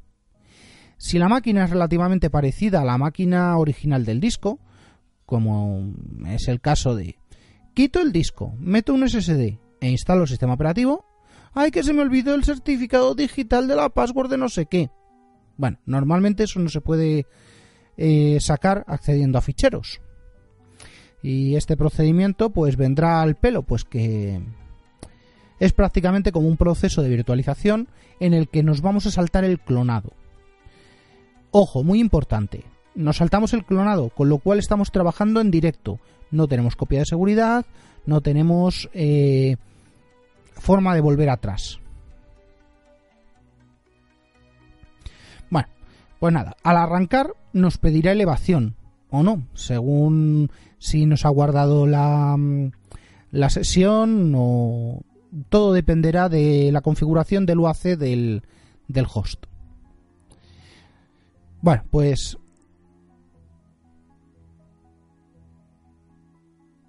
Si 0.96 1.18
la 1.18 1.28
máquina 1.28 1.64
es 1.64 1.70
relativamente 1.70 2.30
parecida 2.30 2.80
a 2.80 2.84
la 2.84 2.98
máquina 2.98 3.56
original 3.56 4.04
del 4.04 4.20
disco, 4.20 4.58
como 5.24 5.94
es 6.26 6.48
el 6.48 6.60
caso 6.60 6.94
de 6.94 7.16
quito 7.72 8.00
el 8.00 8.12
disco, 8.12 8.54
meto 8.58 8.92
un 8.92 9.08
SSD 9.08 9.58
e 9.80 9.90
instalo 9.90 10.22
el 10.22 10.28
sistema 10.28 10.54
operativo, 10.54 11.06
¡ay 11.54 11.70
que 11.70 11.82
se 11.82 11.92
me 11.92 12.02
olvidó 12.02 12.34
el 12.34 12.44
certificado 12.44 13.14
digital 13.14 13.66
de 13.66 13.76
la 13.76 13.88
password 13.88 14.30
de 14.30 14.38
no 14.38 14.48
sé 14.48 14.66
qué! 14.66 14.90
Bueno, 15.56 15.78
normalmente 15.86 16.44
eso 16.44 16.60
no 16.60 16.68
se 16.68 16.80
puede 16.80 17.26
eh, 17.96 18.38
sacar 18.40 18.84
accediendo 18.86 19.38
a 19.38 19.42
ficheros. 19.42 20.00
Y 21.22 21.56
este 21.56 21.76
procedimiento 21.76 22.50
pues 22.50 22.76
vendrá 22.76 23.20
al 23.20 23.34
pelo, 23.34 23.62
pues 23.62 23.84
que 23.84 24.40
es 25.58 25.72
prácticamente 25.72 26.32
como 26.32 26.48
un 26.48 26.56
proceso 26.56 27.02
de 27.02 27.10
virtualización 27.10 27.88
en 28.18 28.34
el 28.34 28.48
que 28.48 28.62
nos 28.62 28.80
vamos 28.80 29.06
a 29.06 29.10
saltar 29.10 29.44
el 29.44 29.60
clonado. 29.60 30.12
Ojo, 31.50 31.84
muy 31.84 32.00
importante. 32.00 32.64
Nos 32.94 33.18
saltamos 33.18 33.52
el 33.52 33.64
clonado, 33.64 34.08
con 34.08 34.28
lo 34.28 34.38
cual 34.38 34.58
estamos 34.58 34.90
trabajando 34.90 35.40
en 35.40 35.50
directo. 35.50 36.00
No 36.30 36.48
tenemos 36.48 36.76
copia 36.76 37.00
de 37.00 37.06
seguridad, 37.06 37.66
no 38.06 38.20
tenemos 38.20 38.88
eh, 38.94 39.56
forma 40.54 40.94
de 40.94 41.00
volver 41.00 41.28
atrás. 41.28 41.78
Bueno, 45.50 45.68
pues 46.18 46.32
nada, 46.32 46.56
al 46.62 46.76
arrancar 46.76 47.34
nos 47.52 47.78
pedirá 47.78 48.12
elevación 48.12 48.76
o 49.10 49.22
no, 49.22 49.42
según 49.54 50.50
si 50.80 51.06
nos 51.06 51.24
ha 51.24 51.28
guardado 51.28 51.86
la, 51.86 52.34
mm, 52.36 52.72
la 53.30 53.50
sesión 53.50 54.32
o 54.34 55.02
todo 55.48 55.72
dependerá 55.72 56.28
de 56.28 56.70
la 56.72 56.80
configuración 56.80 57.46
del 57.46 57.60
UAC 57.60 57.96
del, 57.96 58.42
del 58.88 59.06
host. 59.12 59.46
Bueno, 61.62 61.84
pues 61.90 62.36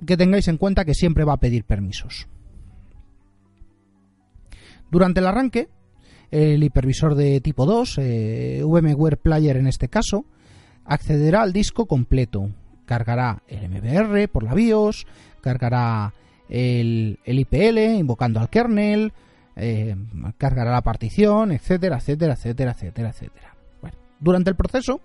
que 0.05 0.17
tengáis 0.17 0.47
en 0.47 0.57
cuenta 0.57 0.85
que 0.85 0.95
siempre 0.95 1.25
va 1.25 1.33
a 1.33 1.39
pedir 1.39 1.65
permisos. 1.65 2.27
Durante 4.89 5.19
el 5.19 5.27
arranque, 5.27 5.69
el 6.31 6.63
hipervisor 6.63 7.15
de 7.15 7.39
tipo 7.41 7.65
2, 7.65 7.97
eh, 7.99 8.61
VMware 8.63 9.17
Player 9.17 9.57
en 9.57 9.67
este 9.67 9.89
caso, 9.89 10.25
accederá 10.85 11.43
al 11.43 11.53
disco 11.53 11.85
completo. 11.85 12.49
Cargará 12.85 13.41
el 13.47 13.69
MBR 13.69 14.27
por 14.27 14.43
la 14.43 14.53
BIOS, 14.53 15.05
cargará 15.41 16.13
el, 16.49 17.19
IPL 17.25 17.77
invocando 17.97 18.39
al 18.39 18.49
kernel, 18.49 19.13
eh, 19.55 19.95
cargará 20.37 20.71
la 20.71 20.81
partición, 20.81 21.51
etcétera, 21.51 21.97
etcétera, 21.97 22.33
etcétera, 22.33 22.71
etcétera, 22.71 23.09
etcétera. 23.09 23.55
Durante 24.19 24.51
el 24.51 24.55
proceso 24.55 25.01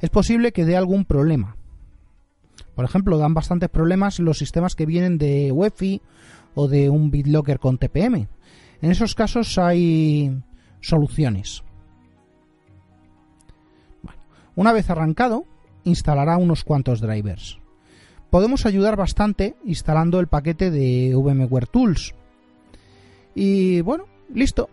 es 0.00 0.10
posible 0.10 0.52
que 0.52 0.64
dé 0.64 0.76
algún 0.76 1.04
problema. 1.04 1.56
Por 2.74 2.84
ejemplo, 2.84 3.18
dan 3.18 3.34
bastantes 3.34 3.68
problemas 3.68 4.18
los 4.18 4.38
sistemas 4.38 4.74
que 4.74 4.86
vienen 4.86 5.18
de 5.18 5.52
UEFI 5.52 6.02
o 6.54 6.68
de 6.68 6.90
un 6.90 7.10
BitLocker 7.10 7.58
con 7.58 7.78
TPM. 7.78 8.28
En 8.80 8.90
esos 8.90 9.14
casos 9.14 9.58
hay 9.58 10.42
soluciones. 10.80 11.62
una 14.54 14.72
vez 14.72 14.90
arrancado, 14.90 15.46
instalará 15.84 16.36
unos 16.36 16.64
cuantos 16.64 17.00
drivers. 17.00 17.58
Podemos 18.30 18.64
ayudar 18.66 18.96
bastante 18.96 19.56
instalando 19.64 20.18
el 20.20 20.28
paquete 20.28 20.70
de 20.70 21.14
VMware 21.14 21.66
Tools. 21.66 22.14
Y 23.34 23.80
bueno, 23.82 24.06
listo 24.32 24.68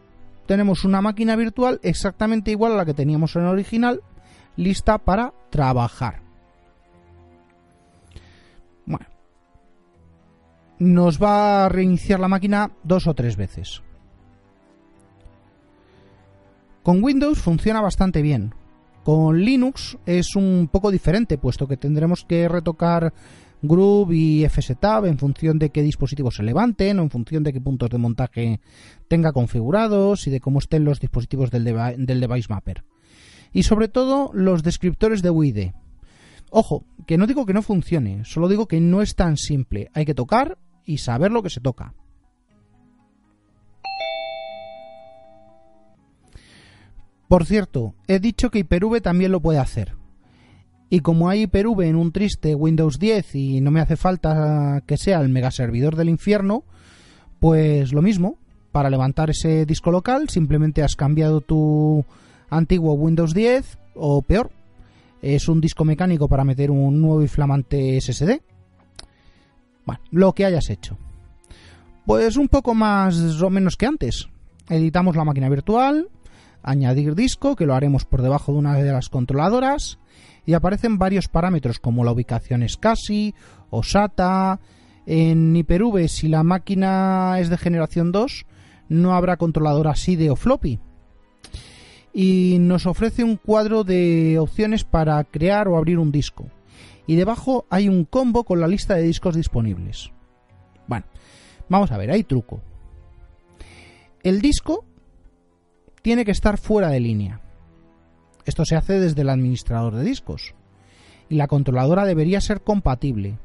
tenemos 0.49 0.83
una 0.83 0.99
máquina 0.99 1.35
virtual 1.35 1.79
exactamente 1.83 2.49
igual 2.49 2.71
a 2.71 2.77
la 2.77 2.85
que 2.85 2.95
teníamos 2.95 3.35
en 3.35 3.43
el 3.43 3.49
original, 3.49 4.01
lista 4.55 4.97
para 4.97 5.31
trabajar. 5.51 6.23
Bueno, 8.87 9.05
nos 10.79 11.21
va 11.21 11.65
a 11.65 11.69
reiniciar 11.69 12.19
la 12.19 12.27
máquina 12.27 12.71
dos 12.83 13.05
o 13.05 13.13
tres 13.13 13.37
veces. 13.37 13.83
Con 16.81 17.03
Windows 17.03 17.37
funciona 17.37 17.81
bastante 17.81 18.23
bien. 18.23 18.55
Con 19.03 19.39
Linux 19.39 19.97
es 20.05 20.35
un 20.35 20.69
poco 20.71 20.91
diferente, 20.91 21.37
puesto 21.37 21.67
que 21.67 21.77
tendremos 21.77 22.25
que 22.25 22.47
retocar 22.47 23.13
Groove 23.61 24.15
y 24.15 24.47
FSTab 24.47 25.05
en 25.05 25.17
función 25.17 25.59
de 25.59 25.69
qué 25.69 25.81
dispositivos 25.81 26.35
se 26.35 26.43
levanten 26.43 26.99
o 26.99 27.03
en 27.03 27.09
función 27.09 27.43
de 27.43 27.51
qué 27.51 27.59
puntos 27.59 27.89
de 27.89 27.97
montaje 27.97 28.61
tenga 29.07 29.31
configurados 29.31 30.27
y 30.27 30.31
de 30.31 30.39
cómo 30.39 30.59
estén 30.59 30.85
los 30.85 30.99
dispositivos 30.99 31.51
del, 31.51 31.63
del 31.65 32.21
device 32.21 32.47
mapper. 32.49 32.83
Y 33.51 33.63
sobre 33.63 33.87
todo 33.87 34.31
los 34.33 34.63
descriptores 34.63 35.21
de 35.21 35.29
WID. 35.29 35.71
Ojo, 36.51 36.85
que 37.05 37.17
no 37.17 37.27
digo 37.27 37.45
que 37.45 37.53
no 37.53 37.61
funcione, 37.61 38.23
solo 38.25 38.47
digo 38.47 38.67
que 38.67 38.79
no 38.79 39.01
es 39.01 39.15
tan 39.15 39.37
simple. 39.37 39.89
Hay 39.93 40.05
que 40.05 40.15
tocar 40.15 40.57
y 40.85 40.99
saber 40.99 41.31
lo 41.31 41.43
que 41.43 41.49
se 41.49 41.61
toca. 41.61 41.93
Por 47.29 47.45
cierto, 47.45 47.93
he 48.07 48.19
dicho 48.19 48.49
que 48.49 48.59
Hyper-V 48.59 49.01
también 49.01 49.31
lo 49.31 49.39
puede 49.39 49.59
hacer. 49.59 49.93
Y 50.89 51.01
como 51.01 51.29
hay 51.29 51.43
Hyper-V 51.43 51.87
en 51.87 51.95
un 51.95 52.11
triste 52.11 52.55
Windows 52.55 52.97
10 52.97 53.35
y 53.35 53.61
no 53.61 53.69
me 53.69 53.79
hace 53.79 53.95
falta 53.95 54.81
que 54.87 54.97
sea 54.97 55.21
el 55.21 55.29
megaservidor 55.29 55.95
del 55.95 56.09
infierno, 56.09 56.63
pues 57.39 57.93
lo 57.93 58.01
mismo, 58.01 58.39
para 58.71 58.89
levantar 58.89 59.29
ese 59.29 59.67
disco 59.67 59.91
local 59.91 60.27
simplemente 60.29 60.81
has 60.81 60.95
cambiado 60.95 61.41
tu 61.41 62.03
antiguo 62.49 62.93
Windows 62.93 63.35
10 63.35 63.77
o 63.93 64.23
peor, 64.23 64.49
es 65.21 65.47
un 65.47 65.61
disco 65.61 65.85
mecánico 65.85 66.27
para 66.27 66.43
meter 66.43 66.71
un 66.71 66.99
nuevo 66.99 67.21
y 67.21 67.27
flamante 67.27 68.01
SSD. 68.01 68.41
Bueno, 69.85 70.01
lo 70.09 70.33
que 70.33 70.45
hayas 70.45 70.67
hecho. 70.71 70.97
Pues 72.07 72.37
un 72.37 72.47
poco 72.47 72.73
más 72.73 73.39
o 73.39 73.49
menos 73.51 73.77
que 73.77 73.85
antes. 73.85 74.27
Editamos 74.67 75.15
la 75.15 75.25
máquina 75.25 75.47
virtual, 75.47 76.09
añadir 76.63 77.15
disco, 77.15 77.55
que 77.55 77.65
lo 77.65 77.75
haremos 77.75 78.05
por 78.05 78.21
debajo 78.21 78.51
de 78.51 78.59
una 78.59 78.75
de 78.75 78.91
las 78.91 79.09
controladoras, 79.09 79.99
y 80.45 80.53
aparecen 80.53 80.97
varios 80.97 81.27
parámetros 81.27 81.79
como 81.79 82.03
la 82.03 82.11
ubicación 82.11 82.67
SCSI 82.67 83.35
o 83.69 83.83
SATA. 83.83 84.59
En 85.05 85.55
Hyper-V, 85.55 86.07
si 86.07 86.27
la 86.27 86.43
máquina 86.43 87.37
es 87.39 87.49
de 87.49 87.57
generación 87.57 88.11
2, 88.11 88.45
no 88.89 89.13
habrá 89.15 89.37
controladora 89.37 89.95
SIDE 89.95 90.29
o 90.29 90.35
floppy. 90.35 90.79
Y 92.13 92.57
nos 92.59 92.85
ofrece 92.85 93.23
un 93.23 93.37
cuadro 93.37 93.83
de 93.83 94.39
opciones 94.39 94.83
para 94.83 95.23
crear 95.23 95.67
o 95.67 95.77
abrir 95.77 95.99
un 95.99 96.11
disco. 96.11 96.47
Y 97.05 97.15
debajo 97.15 97.65
hay 97.69 97.89
un 97.89 98.05
combo 98.05 98.43
con 98.43 98.59
la 98.59 98.67
lista 98.67 98.95
de 98.95 99.03
discos 99.03 99.35
disponibles. 99.35 100.11
Bueno, 100.87 101.05
vamos 101.69 101.91
a 101.91 101.97
ver, 101.97 102.11
hay 102.11 102.23
truco. 102.23 102.61
El 104.21 104.41
disco 104.41 104.85
tiene 106.01 106.25
que 106.25 106.31
estar 106.31 106.57
fuera 106.57 106.89
de 106.89 106.99
línea. 106.99 107.41
Esto 108.45 108.65
se 108.65 108.75
hace 108.75 108.99
desde 108.99 109.21
el 109.21 109.29
administrador 109.29 109.95
de 109.95 110.03
discos. 110.03 110.55
Y 111.29 111.35
la 111.35 111.47
controladora 111.47 112.05
debería 112.05 112.41
ser 112.41 112.61
compatible. 112.61 113.37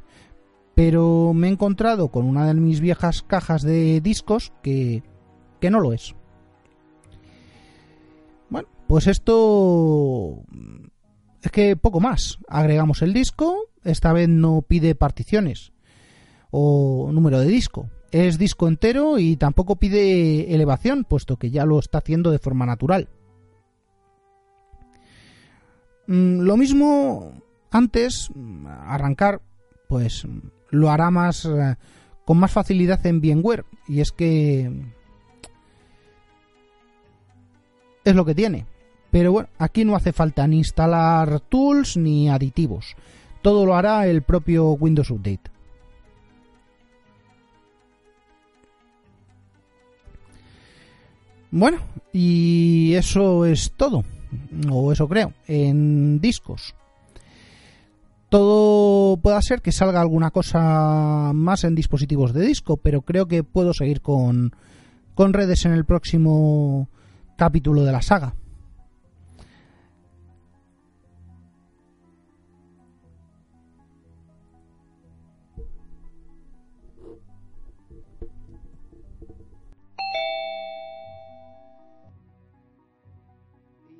Pero 0.74 1.32
me 1.34 1.48
he 1.48 1.50
encontrado 1.50 2.08
con 2.08 2.24
una 2.24 2.46
de 2.46 2.54
mis 2.54 2.80
viejas 2.80 3.22
cajas 3.22 3.62
de 3.62 4.00
discos 4.00 4.52
que, 4.62 5.02
que 5.60 5.70
no 5.70 5.80
lo 5.80 5.92
es. 5.92 6.14
Bueno, 8.48 8.68
pues 8.88 9.06
esto 9.06 10.42
es 11.42 11.50
que 11.50 11.76
poco 11.76 12.00
más. 12.00 12.38
Agregamos 12.48 13.02
el 13.02 13.12
disco, 13.12 13.68
esta 13.84 14.12
vez 14.12 14.28
no 14.28 14.62
pide 14.62 14.94
particiones 14.94 15.72
o 16.50 17.10
número 17.12 17.40
de 17.40 17.46
disco. 17.46 17.90
Es 18.14 18.38
disco 18.38 18.68
entero 18.68 19.18
y 19.18 19.34
tampoco 19.34 19.74
pide 19.74 20.54
elevación, 20.54 21.02
puesto 21.02 21.36
que 21.36 21.50
ya 21.50 21.66
lo 21.66 21.80
está 21.80 21.98
haciendo 21.98 22.30
de 22.30 22.38
forma 22.38 22.64
natural. 22.64 23.08
Mm, 26.06 26.42
lo 26.42 26.56
mismo 26.56 27.32
antes, 27.72 28.30
arrancar, 28.86 29.42
pues 29.88 30.28
lo 30.70 30.90
hará 30.90 31.10
más 31.10 31.44
eh, 31.44 31.74
con 32.24 32.38
más 32.38 32.52
facilidad 32.52 33.04
en 33.04 33.20
VMware. 33.20 33.64
Y 33.88 33.98
es 33.98 34.12
que 34.12 34.70
es 38.04 38.14
lo 38.14 38.24
que 38.24 38.36
tiene. 38.36 38.64
Pero 39.10 39.32
bueno, 39.32 39.48
aquí 39.58 39.84
no 39.84 39.96
hace 39.96 40.12
falta 40.12 40.46
ni 40.46 40.58
instalar 40.58 41.40
tools 41.40 41.96
ni 41.96 42.28
aditivos. 42.28 42.94
Todo 43.42 43.66
lo 43.66 43.74
hará 43.74 44.06
el 44.06 44.22
propio 44.22 44.70
Windows 44.70 45.10
Update. 45.10 45.53
Bueno, 51.56 51.78
y 52.12 52.94
eso 52.94 53.46
es 53.46 53.70
todo. 53.76 54.02
O 54.68 54.90
eso 54.90 55.06
creo. 55.06 55.32
En 55.46 56.20
discos. 56.20 56.74
Todo 58.28 59.16
puede 59.18 59.40
ser 59.40 59.62
que 59.62 59.70
salga 59.70 60.00
alguna 60.00 60.32
cosa 60.32 61.30
más 61.32 61.62
en 61.62 61.76
dispositivos 61.76 62.34
de 62.34 62.44
disco, 62.44 62.76
pero 62.76 63.02
creo 63.02 63.28
que 63.28 63.44
puedo 63.44 63.72
seguir 63.72 64.00
con, 64.00 64.50
con 65.14 65.32
redes 65.32 65.64
en 65.64 65.72
el 65.72 65.84
próximo 65.84 66.88
capítulo 67.36 67.84
de 67.84 67.92
la 67.92 68.02
saga. 68.02 68.34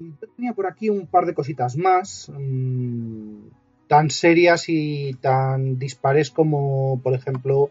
Yo 0.00 0.28
tenía 0.36 0.52
por 0.52 0.66
aquí 0.66 0.88
un 0.88 1.06
par 1.06 1.26
de 1.26 1.34
cositas 1.34 1.76
más, 1.76 2.30
mmm, 2.32 3.46
tan 3.86 4.10
serias 4.10 4.68
y 4.68 5.14
tan 5.14 5.78
dispares 5.78 6.30
como, 6.30 7.00
por 7.02 7.14
ejemplo, 7.14 7.70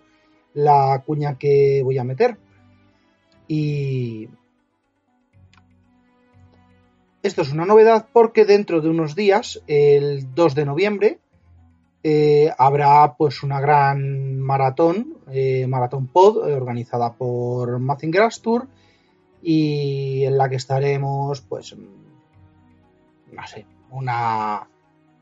la 0.54 1.04
cuña 1.06 1.38
que 1.38 1.82
voy 1.84 1.98
a 1.98 2.04
meter. 2.04 2.38
Y 3.48 4.30
esto 7.24 7.42
es 7.42 7.52
una 7.52 7.66
novedad 7.66 8.08
porque 8.14 8.46
dentro 8.46 8.82
de 8.82 8.90
unos 8.90 9.16
días, 9.16 9.62
el 9.68 10.34
2 10.34 10.56
de 10.56 10.66
noviembre, 10.66 11.20
eh, 12.04 12.52
habrá 12.58 13.16
pues 13.18 13.44
una 13.44 13.60
gran 13.62 14.40
maratón, 14.40 15.18
eh, 15.32 15.66
maratón 15.68 16.08
pod, 16.08 16.48
eh, 16.48 16.54
organizada 16.54 17.14
por 17.14 17.80
Mazinger 17.80 18.30
Tour 18.42 18.68
y 19.42 20.24
en 20.24 20.38
la 20.38 20.50
que 20.50 20.58
estaremos 20.58 21.42
pues 21.42 21.76
no 23.34 23.48
sé, 23.48 23.66
una 23.92 24.68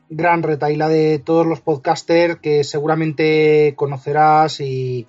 gran 0.08 0.42
retaila 0.42 0.88
de 0.88 1.18
todos 1.18 1.46
los 1.46 1.60
podcasters 1.60 2.38
que 2.40 2.64
seguramente 2.64 3.74
conocerás 3.76 4.60
y 4.60 5.06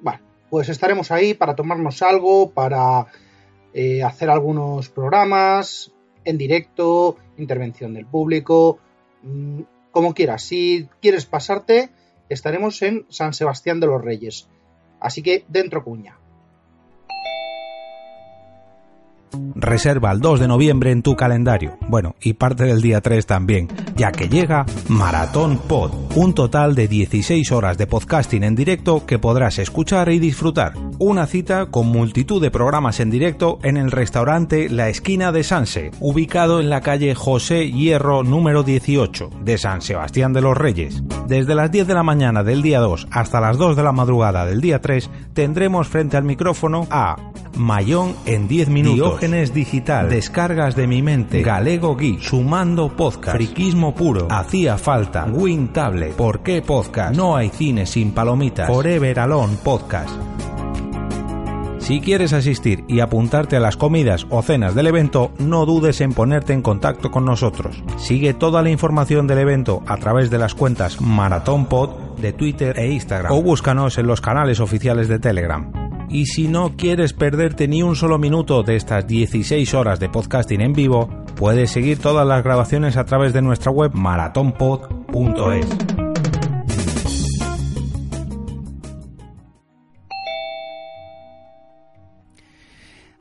bueno, 0.00 0.20
pues 0.50 0.68
estaremos 0.68 1.10
ahí 1.10 1.34
para 1.34 1.54
tomarnos 1.54 2.02
algo, 2.02 2.50
para 2.50 3.06
eh, 3.74 4.02
hacer 4.02 4.30
algunos 4.30 4.88
programas, 4.88 5.92
en 6.24 6.38
directo, 6.38 7.16
intervención 7.36 7.94
del 7.94 8.06
público, 8.06 8.78
mm, 9.22 9.60
como 9.90 10.14
quieras. 10.14 10.42
Si 10.42 10.88
quieres 11.00 11.26
pasarte, 11.26 11.90
estaremos 12.28 12.80
en 12.82 13.06
San 13.08 13.32
Sebastián 13.34 13.80
de 13.80 13.86
los 13.86 14.02
Reyes. 14.02 14.48
Así 15.00 15.22
que 15.22 15.44
dentro 15.48 15.84
cuña. 15.84 16.18
Reserva 19.54 20.12
el 20.12 20.20
2 20.20 20.40
de 20.40 20.48
noviembre 20.48 20.90
en 20.90 21.02
tu 21.02 21.16
calendario. 21.16 21.76
Bueno, 21.88 22.14
y 22.20 22.34
parte 22.34 22.64
del 22.64 22.82
día 22.82 23.00
3 23.00 23.26
también, 23.26 23.68
ya 23.96 24.12
que 24.12 24.28
llega 24.28 24.66
Maratón 24.88 25.58
Pod, 25.58 25.92
un 26.14 26.34
total 26.34 26.74
de 26.74 26.88
16 26.88 27.52
horas 27.52 27.78
de 27.78 27.86
podcasting 27.86 28.44
en 28.44 28.54
directo 28.54 29.06
que 29.06 29.18
podrás 29.18 29.58
escuchar 29.58 30.10
y 30.10 30.18
disfrutar. 30.18 30.74
Una 30.98 31.26
cita 31.26 31.66
con 31.66 31.88
multitud 31.88 32.40
de 32.40 32.50
programas 32.50 33.00
en 33.00 33.10
directo 33.10 33.58
en 33.62 33.76
el 33.76 33.90
restaurante 33.90 34.68
La 34.68 34.88
Esquina 34.88 35.32
de 35.32 35.44
Sanse, 35.44 35.90
ubicado 36.00 36.60
en 36.60 36.70
la 36.70 36.80
calle 36.80 37.14
José 37.14 37.70
Hierro 37.70 38.22
número 38.22 38.62
18 38.62 39.30
de 39.42 39.58
San 39.58 39.82
Sebastián 39.82 40.32
de 40.32 40.42
los 40.42 40.56
Reyes. 40.56 41.02
Desde 41.26 41.54
las 41.54 41.70
10 41.70 41.86
de 41.86 41.94
la 41.94 42.02
mañana 42.02 42.42
del 42.42 42.62
día 42.62 42.80
2 42.80 43.08
hasta 43.10 43.40
las 43.40 43.56
2 43.58 43.76
de 43.76 43.82
la 43.82 43.92
madrugada 43.92 44.46
del 44.46 44.60
día 44.60 44.80
3 44.80 45.10
tendremos 45.34 45.88
frente 45.88 46.16
al 46.16 46.24
micrófono 46.24 46.86
a 46.90 47.16
Mayón 47.56 48.14
en 48.26 48.48
10 48.48 48.68
minutos, 48.68 49.18
Diógenes 49.26 49.52
Digital, 49.52 50.08
Descargas 50.08 50.76
de 50.76 50.86
mi 50.86 51.02
mente, 51.02 51.42
Galego 51.42 51.96
Geek, 51.96 52.20
Sumando 52.20 52.94
Podcast, 52.94 53.36
Friquismo 53.36 53.92
Puro, 53.92 54.28
Hacía 54.30 54.78
Falta, 54.78 55.24
Win 55.24 55.72
Tablet, 55.72 56.12
¿Por 56.14 56.44
qué 56.44 56.62
Podcast? 56.62 57.16
No 57.16 57.34
hay 57.34 57.48
cine 57.48 57.86
sin 57.86 58.12
palomitas, 58.12 58.68
Forever 58.68 59.18
Alone 59.18 59.56
Podcast. 59.64 60.10
Si 61.80 62.00
quieres 62.00 62.32
asistir 62.34 62.84
y 62.86 63.00
apuntarte 63.00 63.56
a 63.56 63.60
las 63.60 63.76
comidas 63.76 64.28
o 64.30 64.42
cenas 64.42 64.76
del 64.76 64.86
evento, 64.86 65.32
no 65.40 65.66
dudes 65.66 66.00
en 66.00 66.12
ponerte 66.12 66.52
en 66.52 66.62
contacto 66.62 67.10
con 67.10 67.24
nosotros. 67.24 67.82
Sigue 67.96 68.32
toda 68.32 68.62
la 68.62 68.70
información 68.70 69.26
del 69.26 69.38
evento 69.38 69.82
a 69.88 69.96
través 69.96 70.30
de 70.30 70.38
las 70.38 70.54
cuentas 70.54 71.00
Maratón 71.00 71.66
Pod 71.66 71.90
de 72.18 72.32
Twitter 72.32 72.78
e 72.78 72.92
Instagram. 72.92 73.32
O 73.32 73.42
búscanos 73.42 73.98
en 73.98 74.06
los 74.06 74.20
canales 74.20 74.60
oficiales 74.60 75.08
de 75.08 75.18
Telegram. 75.18 75.85
Y 76.08 76.26
si 76.26 76.46
no 76.46 76.76
quieres 76.76 77.12
perderte 77.12 77.66
ni 77.66 77.82
un 77.82 77.96
solo 77.96 78.18
minuto 78.18 78.62
de 78.62 78.76
estas 78.76 79.06
16 79.06 79.74
horas 79.74 79.98
de 79.98 80.08
podcasting 80.08 80.60
en 80.60 80.72
vivo, 80.72 81.08
puedes 81.34 81.70
seguir 81.70 81.98
todas 81.98 82.26
las 82.26 82.44
grabaciones 82.44 82.96
a 82.96 83.04
través 83.04 83.32
de 83.32 83.42
nuestra 83.42 83.72
web 83.72 83.92
maratonpod.es. 83.94 85.66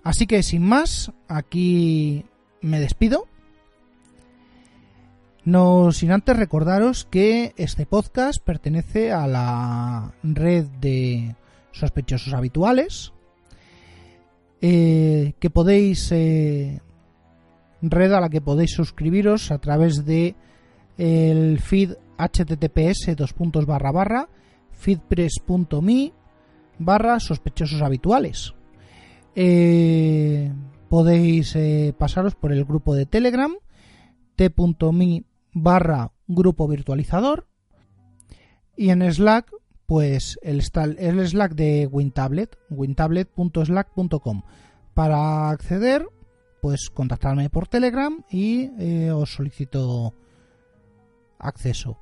Así 0.04 0.28
que 0.28 0.44
sin 0.44 0.62
más, 0.64 1.12
aquí 1.28 2.26
me 2.62 2.80
despido. 2.80 3.28
No 5.44 5.92
sin 5.92 6.12
antes 6.12 6.38
recordaros 6.38 7.06
que 7.06 7.54
este 7.58 7.88
podcast 7.88 8.40
pertenece 8.44 9.12
a 9.12 9.26
la 9.26 10.14
red 10.22 10.66
de 10.80 11.36
sospechosos 11.76 12.34
habituales, 12.34 13.14
eh, 14.62 15.34
que 15.40 15.50
podéis 15.50 16.12
eh, 16.12 16.82
red 17.82 18.14
a 18.14 18.22
la 18.22 18.30
que 18.30 18.42
podéis 18.42 18.72
suscribiros 18.72 19.52
a 19.52 19.60
través 19.60 20.06
de 20.06 20.36
el 20.98 21.60
feed 21.60 21.96
https 22.18 23.16
dos 23.18 23.34
puntos 23.34 23.66
barra 23.66 23.92
barra 23.92 24.30
feedpress.me 24.72 26.14
barra 26.80 27.20
sospechosos 27.20 27.82
habituales. 27.82 28.54
Eh, 29.36 30.52
podéis 30.88 31.58
pasaros 31.98 32.36
por 32.36 32.54
el 32.54 32.64
grupo 32.64 32.96
de 32.96 33.06
Telegram 33.06 33.54
t.me 34.36 35.24
barra 35.54 36.12
grupo 36.28 36.68
virtualizador 36.68 37.48
y 38.78 38.90
en 38.90 39.02
Slack 39.12 39.52
pues 39.86 40.40
el, 40.42 40.64
el 40.98 41.28
Slack 41.28 41.54
de 41.54 41.88
WinTablet 41.92 42.58
wintablet.slack.com 42.70 44.44
para 44.94 45.50
acceder 45.50 46.08
pues 46.62 46.90
contactarme 46.90 47.50
por 47.50 47.68
Telegram 47.68 48.24
y 48.30 48.72
eh, 48.80 49.12
os 49.12 49.34
solicito 49.34 50.14
acceso. 51.38 52.00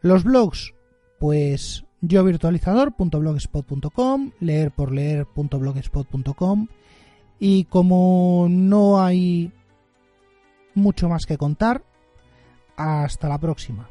Los 0.00 0.24
blogs 0.24 0.74
pues 1.18 1.84
yo 2.00 2.24
virtualizador.blogspot.com, 2.24 4.32
leer 4.40 4.70
por 4.70 4.92
leer.blogspot.com 4.92 6.68
y 7.38 7.64
como 7.64 8.46
no 8.48 9.02
hay 9.02 9.52
mucho 10.74 11.08
más 11.08 11.26
que 11.26 11.36
contar, 11.36 11.84
hasta 12.76 13.28
la 13.28 13.38
próxima. 13.38 13.90